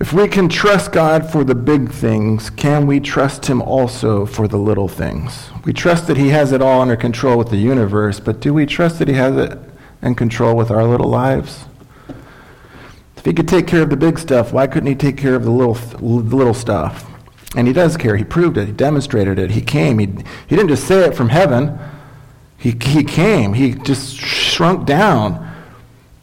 [0.00, 4.48] If we can trust God for the big things, can we trust Him also for
[4.48, 5.50] the little things?
[5.66, 8.64] We trust that He has it all under control with the universe, but do we
[8.64, 9.58] trust that He has it
[10.00, 11.66] in control with our little lives?
[13.18, 15.44] If He could take care of the big stuff, why couldn't He take care of
[15.44, 17.06] the little, little stuff?
[17.54, 18.16] And He does care.
[18.16, 18.68] He proved it.
[18.68, 19.50] He demonstrated it.
[19.50, 19.98] He came.
[19.98, 21.78] He, he didn't just say it from heaven.
[22.56, 23.52] He, he came.
[23.52, 25.46] He just shrunk down,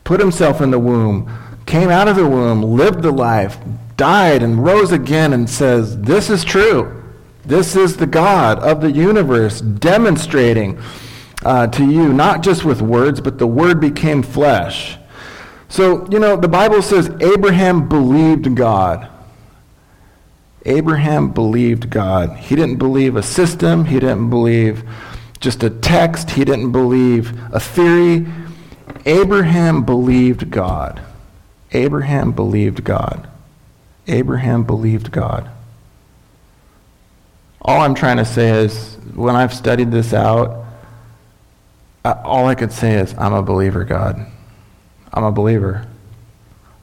[0.04, 1.32] put Himself in the womb
[1.68, 3.58] came out of the womb, lived the life,
[3.96, 7.04] died, and rose again, and says, This is true.
[7.46, 10.82] This is the God of the universe demonstrating
[11.46, 14.98] uh, to you, not just with words, but the Word became flesh.
[15.70, 19.10] So, you know, the Bible says Abraham believed God.
[20.66, 22.38] Abraham believed God.
[22.38, 24.84] He didn't believe a system, he didn't believe
[25.40, 28.26] just a text, he didn't believe a theory.
[29.06, 31.02] Abraham believed God.
[31.72, 33.28] Abraham believed God.
[34.08, 35.50] Abraham believed God.
[37.62, 40.66] All I'm trying to say is, when I've studied this out,
[42.06, 44.26] all I could say is, I'm a believer, God.
[45.14, 45.86] I'm a believer.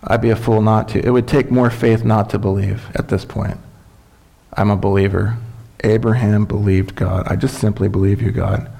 [0.02, 1.04] I'd be a fool not to.
[1.04, 3.56] It would take more faith not to believe at this point.
[4.52, 5.38] I'm a believer.
[5.82, 7.26] Abraham believed God.
[7.28, 8.70] I just simply believe you, God.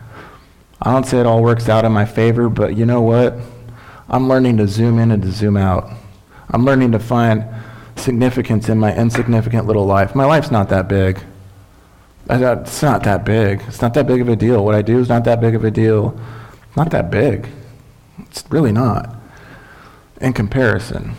[0.83, 3.35] I don't say it all works out in my favor, but you know what?
[4.09, 5.91] I'm learning to zoom in and to zoom out.
[6.51, 7.45] I'm learning to find
[7.97, 10.15] significance in my insignificant little life.
[10.15, 11.21] My life's not that big.
[12.29, 13.63] It's not that big.
[13.67, 14.65] It's not that big of a deal.
[14.65, 16.19] What I do is not that big of a deal.
[16.77, 17.49] Not that big.
[18.19, 19.15] It's really not
[20.21, 21.15] in comparison.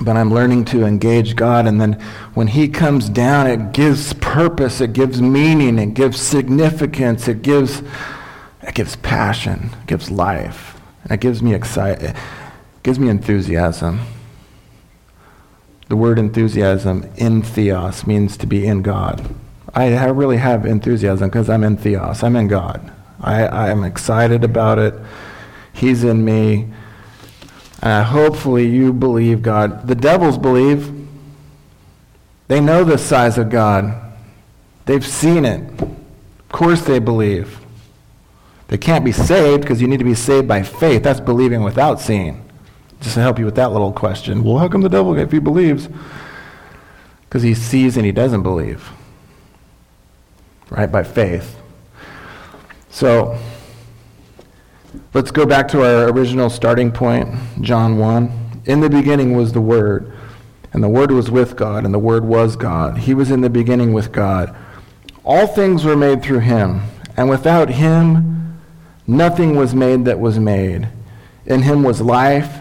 [0.00, 1.94] But I'm learning to engage God, and then
[2.34, 7.82] when He comes down, it gives purpose, it gives meaning, it gives significance, it gives,
[8.62, 10.78] it gives passion, it gives life.
[11.08, 12.14] It gives me excite,
[12.82, 14.00] gives me enthusiasm.
[15.88, 19.34] The word enthusiasm, in theos, means to be in God.
[19.74, 22.22] I really have enthusiasm because I'm in theos.
[22.22, 22.92] I'm in God.
[23.20, 24.94] I, I am excited about it.
[25.74, 26.72] He's in me.
[27.82, 29.86] And hopefully you believe God.
[29.86, 30.92] The devils believe.
[32.48, 33.94] They know the size of God.
[34.86, 35.80] They've seen it.
[35.80, 37.60] Of course they believe.
[38.68, 41.02] They can't be saved because you need to be saved by faith.
[41.02, 42.42] That's believing without seeing.
[43.00, 44.42] Just to help you with that little question.
[44.42, 45.88] Well, how come the devil, if he believes?
[47.22, 48.90] Because he sees and he doesn't believe.
[50.70, 50.90] right?
[50.90, 51.58] By faith.
[52.90, 53.38] So
[55.14, 57.28] let's go back to our original starting point,
[57.60, 58.62] John 1.
[58.64, 60.12] In the beginning was the Word,
[60.72, 62.98] and the Word was with God, and the Word was God.
[62.98, 64.56] He was in the beginning with God.
[65.24, 66.82] All things were made through him,
[67.16, 68.55] and without him
[69.06, 70.88] nothing was made that was made.
[71.46, 72.58] In him was life,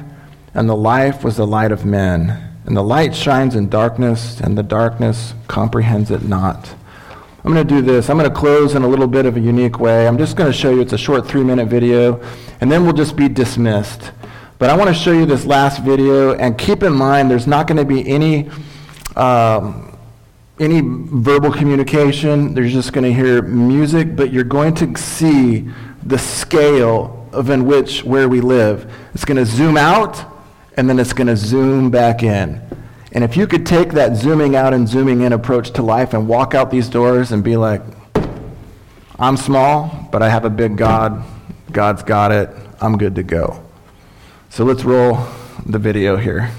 [0.53, 2.41] and the life was the light of men.
[2.65, 6.73] And the light shines in darkness, and the darkness comprehends it not.
[7.43, 8.09] I'm going to do this.
[8.09, 10.07] I'm going to close in a little bit of a unique way.
[10.07, 12.19] I'm just going to show you, it's a short three minute video,
[12.59, 14.11] and then we'll just be dismissed.
[14.57, 17.67] But I want to show you this last video, and keep in mind there's not
[17.67, 18.49] going to be any.
[19.15, 19.91] Um,
[20.57, 22.55] any verbal communication.
[22.55, 25.67] you're just going to hear music, but you're going to see
[26.05, 28.91] the scale of in which where we live.
[29.13, 30.23] It's going to zoom out
[30.77, 32.61] and then it's going to zoom back in.
[33.11, 36.27] And if you could take that zooming out and zooming in approach to life and
[36.27, 37.81] walk out these doors and be like,
[39.17, 41.23] I'm small, but I have a big God.
[41.71, 42.49] God's got it.
[42.81, 43.63] I'm good to go.
[44.49, 45.25] So let's roll
[45.65, 46.51] the video here.